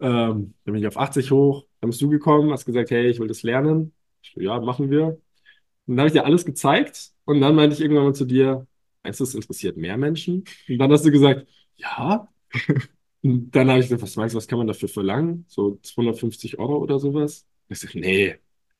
Ähm, 0.00 0.54
dann 0.64 0.74
bin 0.74 0.76
ich 0.76 0.86
auf 0.88 0.98
80 0.98 1.30
hoch. 1.32 1.66
Dann 1.80 1.90
bist 1.90 2.02
du 2.02 2.08
gekommen, 2.10 2.52
hast 2.52 2.66
gesagt, 2.66 2.90
hey, 2.90 3.08
ich 3.08 3.20
will 3.20 3.28
das 3.28 3.42
lernen. 3.44 3.94
So, 4.22 4.40
ja, 4.40 4.60
machen 4.60 4.90
wir. 4.90 5.06
Und 5.08 5.96
dann 5.96 6.00
habe 6.00 6.08
ich 6.08 6.12
dir 6.14 6.24
alles 6.26 6.44
gezeigt. 6.44 7.12
Und 7.24 7.40
dann 7.40 7.54
meinte 7.54 7.74
ich 7.76 7.80
irgendwann 7.82 8.04
mal 8.04 8.14
zu 8.14 8.24
dir, 8.26 8.66
meinst 9.02 9.20
du, 9.20 9.24
das 9.24 9.34
interessiert 9.34 9.76
mehr 9.76 9.96
Menschen? 9.98 10.44
Und 10.68 10.78
dann 10.78 10.92
hast 10.92 11.04
du 11.04 11.10
gesagt, 11.10 11.46
ja. 11.76 12.28
Und 13.22 13.50
dann 13.52 13.68
habe 13.70 13.80
ich 13.80 13.86
gesagt, 13.86 14.02
was 14.02 14.16
meinst 14.16 14.34
du, 14.34 14.38
was 14.38 14.46
kann 14.48 14.58
man 14.58 14.68
dafür 14.68 14.88
verlangen? 14.88 15.44
So 15.48 15.78
250 15.82 16.58
Euro 16.58 16.78
oder 16.78 16.98
sowas? 17.00 17.46
Und 17.68 17.74
ich 17.74 17.80
sage, 17.80 17.98
nee, 18.00 18.36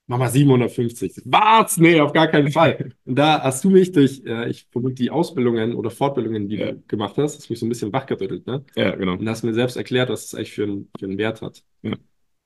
mach 0.09 0.18
mal 0.18 0.31
750. 0.31 1.23
Was? 1.27 1.79
Nee, 1.79 2.01
auf 2.01 2.12
gar 2.12 2.29
keinen 2.29 2.51
Fall. 2.53 2.94
Und 3.07 3.16
da 3.16 3.42
hast 3.42 3.64
du 3.64 3.71
mich 3.71 3.92
durch, 3.92 4.23
äh, 4.27 4.49
ich 4.51 4.66
vermute, 4.73 4.94
die 4.97 5.11
Ausbildungen 5.11 5.75
oder 5.77 5.90
Fortbildungen, 5.90 6.49
die 6.49 6.57
Ja. 6.57 6.73
du 6.73 6.83
gemacht 6.88 7.16
hast, 7.18 7.37
hast 7.38 7.51
mich 7.51 7.61
so 7.61 7.66
ein 7.66 7.71
bisschen 7.71 7.92
wachgerüttelt, 7.92 8.47
ne? 8.47 8.64
Ja, 8.77 8.97
genau. 8.97 9.14
Und 9.14 9.29
hast 9.29 9.44
mir 9.44 9.55
selbst 9.55 9.77
erklärt, 9.77 10.11
was 10.11 10.27
es 10.27 10.35
eigentlich 10.35 10.53
für, 10.53 10.64
einen- 10.64 10.90
für 10.99 11.07
einen 11.07 11.18
Wert 11.18 11.42
hat. 11.42 11.62
Ja. 11.83 11.94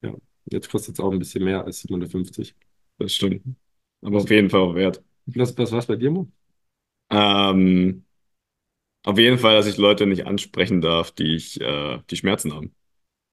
Ja. 0.02 0.14
Jetzt 0.50 0.70
kostet 0.70 0.96
es 0.96 1.00
auch 1.00 1.12
ein 1.12 1.18
bisschen 1.20 1.44
mehr 1.44 1.64
als 1.64 1.80
750. 1.80 2.54
Das 2.98 3.14
stimmt. 3.14 3.42
Aber 4.02 4.18
auf 4.18 4.30
jeden 4.30 4.50
Fall 4.50 4.60
auch 4.60 4.74
wert. 4.74 5.02
Was, 5.26 5.56
was 5.56 5.72
war's 5.72 5.86
bei 5.86 5.96
dir, 5.96 6.10
Mo? 6.10 6.28
Ähm, 7.10 8.04
auf 9.04 9.18
jeden 9.18 9.38
Fall, 9.38 9.56
dass 9.56 9.66
ich 9.66 9.76
Leute 9.76 10.06
nicht 10.06 10.26
ansprechen 10.26 10.80
darf, 10.80 11.10
die 11.12 11.34
ich, 11.36 11.60
äh, 11.60 12.00
die 12.10 12.16
Schmerzen 12.16 12.54
haben. 12.54 12.74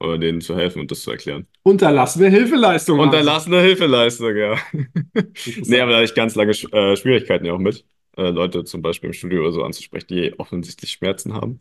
Oder 0.02 0.18
denen 0.18 0.40
zu 0.42 0.56
helfen 0.56 0.80
und 0.80 0.92
das 0.92 1.02
zu 1.02 1.12
erklären. 1.12 1.46
Unterlassene 1.64 2.30
Hilfeleistung. 2.30 3.00
Unterlassene 3.00 3.62
Hilfeleistung, 3.62 4.36
ja. 4.36 4.58
Nee, 5.66 5.82
aber 5.82 5.92
da 5.92 5.98
hatte 5.98 6.06
ich 6.06 6.16
ganz 6.16 6.36
lange 6.36 6.52
äh, 6.52 6.96
Schwierigkeiten 6.96 7.46
ja 7.46 7.54
auch 7.54 7.58
mit, 7.60 7.86
äh, 8.18 8.30
Leute 8.30 8.64
zum 8.64 8.82
Beispiel 8.82 9.10
im 9.10 9.14
Studio 9.14 9.42
oder 9.42 9.52
so 9.52 9.64
anzusprechen, 9.64 10.08
die 10.10 10.40
offensichtlich 10.40 10.92
Schmerzen 10.92 11.34
haben. 11.34 11.60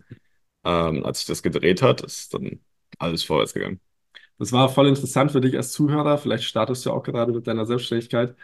Ähm, 0.64 1.04
als 1.04 1.20
sich 1.20 1.26
das 1.28 1.42
gedreht 1.42 1.82
hat, 1.82 2.02
ist 2.02 2.34
dann 2.34 2.60
alles 2.98 3.24
vorwärts 3.24 3.54
gegangen. 3.54 3.80
Das 4.38 4.52
war 4.52 4.68
voll 4.68 4.86
interessant 4.88 5.32
für 5.32 5.40
dich 5.40 5.56
als 5.56 5.72
Zuhörer. 5.72 6.18
Vielleicht 6.18 6.44
startest 6.44 6.84
du 6.86 6.90
ja 6.90 6.96
auch 6.96 7.02
gerade 7.02 7.32
mit 7.32 7.46
deiner 7.46 7.66
Selbstständigkeit. 7.66 8.34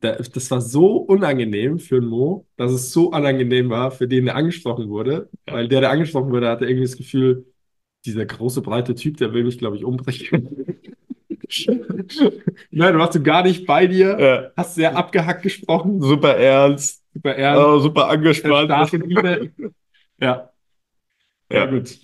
Da- 0.00 0.16
Das 0.16 0.50
war 0.50 0.60
so 0.60 0.96
unangenehm 0.96 1.78
für 1.78 2.00
Mo, 2.00 2.46
dass 2.56 2.72
es 2.72 2.92
so 2.92 3.08
unangenehm 3.10 3.70
war 3.70 3.90
für 3.90 4.08
den, 4.08 4.24
der 4.26 4.36
angesprochen 4.36 4.88
wurde. 4.88 5.28
Ja. 5.46 5.54
Weil 5.54 5.68
der, 5.68 5.80
der 5.80 5.90
angesprochen 5.90 6.30
wurde, 6.32 6.48
hatte 6.48 6.66
irgendwie 6.66 6.84
das 6.86 6.96
Gefühl, 6.96 7.46
dieser 8.04 8.26
große, 8.26 8.62
breite 8.62 8.94
Typ, 8.94 9.16
der 9.16 9.32
will 9.32 9.44
mich, 9.44 9.58
glaube 9.58 9.76
ich, 9.76 9.84
umbrechen. 9.84 10.48
Nein, 12.70 12.92
du 12.92 12.98
warst 12.98 13.14
du 13.14 13.22
gar 13.22 13.42
nicht 13.42 13.66
bei 13.66 13.86
dir, 13.86 14.18
Ja, 14.18 14.50
hast 14.56 14.74
sehr 14.74 14.96
abgehackt 14.96 15.42
gesprochen, 15.42 16.00
super 16.00 16.36
ernst, 16.36 17.02
super 17.12 17.34
ernst, 17.36 17.64
oh, 17.64 17.78
super 17.78 18.08
angespannt. 18.08 18.70
Ja, 18.70 18.86
ja, 20.20 20.50
Ja, 21.50 21.66
gut. 21.66 21.98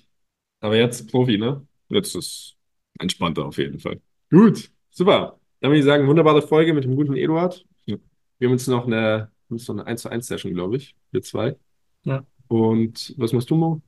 Aber 0.61 0.77
jetzt 0.77 1.11
Profi, 1.11 1.39
ne? 1.39 1.67
jetzt 1.89 2.15
ist 2.15 2.57
entspannter 2.99 3.47
auf 3.47 3.59
jeden 3.59 3.79
Fall. 3.79 4.01
Gut, 4.31 4.71
super. 4.91 5.39
Dann 5.61 5.71
würde 5.71 5.81
ich 5.81 5.85
sagen, 5.85 6.07
wunderbare 6.07 6.43
Folge 6.43 6.73
mit 6.73 6.85
dem 6.85 6.97
guten 6.97 7.17
Eduard. 7.17 7.65
Ja. 7.87 7.97
Wir 8.39 8.49
haben 8.49 8.53
uns 8.53 8.67
noch 8.67 8.87
eine, 8.87 9.31
uns 9.49 9.67
noch 9.69 9.77
eine 9.77 9.87
1 9.87 10.03
zu 10.03 10.09
1 10.09 10.27
Session, 10.27 10.55
glaube 10.55 10.77
ich, 10.77 10.95
wir 11.11 11.23
zwei. 11.23 11.57
Ja. 12.05 12.25
Und 12.49 13.15
was 13.17 13.33
machst 13.33 13.51
du, 13.51 13.57
Mo? 13.57 13.83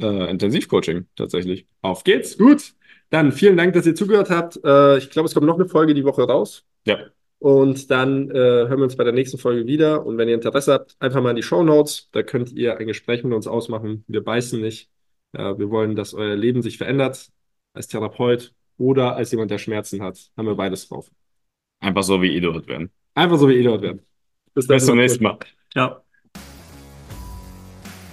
Äh, 0.00 0.30
Intensivcoaching 0.30 1.06
tatsächlich. 1.16 1.66
Auf 1.80 2.04
geht's. 2.04 2.36
Gut. 2.38 2.74
Dann 3.10 3.30
vielen 3.32 3.56
Dank, 3.56 3.74
dass 3.74 3.86
ihr 3.86 3.94
zugehört 3.94 4.30
habt. 4.30 4.58
Äh, 4.64 4.98
ich 4.98 5.10
glaube, 5.10 5.26
es 5.28 5.34
kommt 5.34 5.46
noch 5.46 5.56
eine 5.58 5.68
Folge 5.68 5.94
die 5.94 6.04
Woche 6.04 6.22
raus. 6.22 6.64
Ja, 6.86 6.98
Und 7.38 7.90
dann 7.90 8.30
äh, 8.30 8.34
hören 8.34 8.78
wir 8.78 8.84
uns 8.84 8.96
bei 8.96 9.04
der 9.04 9.12
nächsten 9.12 9.38
Folge 9.38 9.66
wieder. 9.66 10.04
Und 10.06 10.16
wenn 10.18 10.28
ihr 10.28 10.34
Interesse 10.34 10.72
habt, 10.72 10.96
einfach 11.00 11.20
mal 11.22 11.30
in 11.30 11.36
die 11.36 11.42
Show 11.42 11.62
Notes. 11.62 12.08
Da 12.12 12.22
könnt 12.22 12.52
ihr 12.52 12.78
ein 12.78 12.86
Gespräch 12.86 13.22
mit 13.24 13.32
uns 13.34 13.46
ausmachen. 13.46 14.04
Wir 14.08 14.22
beißen 14.24 14.60
nicht. 14.60 14.88
Äh, 15.32 15.58
wir 15.58 15.70
wollen, 15.70 15.94
dass 15.96 16.14
euer 16.14 16.36
Leben 16.36 16.62
sich 16.62 16.78
verändert. 16.78 17.28
Als 17.74 17.88
Therapeut 17.88 18.52
oder 18.78 19.16
als 19.16 19.30
jemand, 19.32 19.50
der 19.50 19.58
Schmerzen 19.58 20.02
hat. 20.02 20.30
Haben 20.36 20.46
wir 20.46 20.54
beides 20.56 20.88
drauf. 20.88 21.10
einfach 21.80 22.02
so 22.02 22.20
wie 22.22 22.36
Eduard 22.36 22.66
werden. 22.68 22.90
Einfach 23.14 23.38
so 23.38 23.48
wie 23.48 23.58
Eduard 23.58 23.82
werden. 23.82 24.06
Bis 24.54 24.66
dann. 24.66 24.76
Bis 24.76 24.86
zum 24.86 24.96
nächsten 24.98 25.22
Mal. 25.24 25.38
Ciao. 25.72 26.01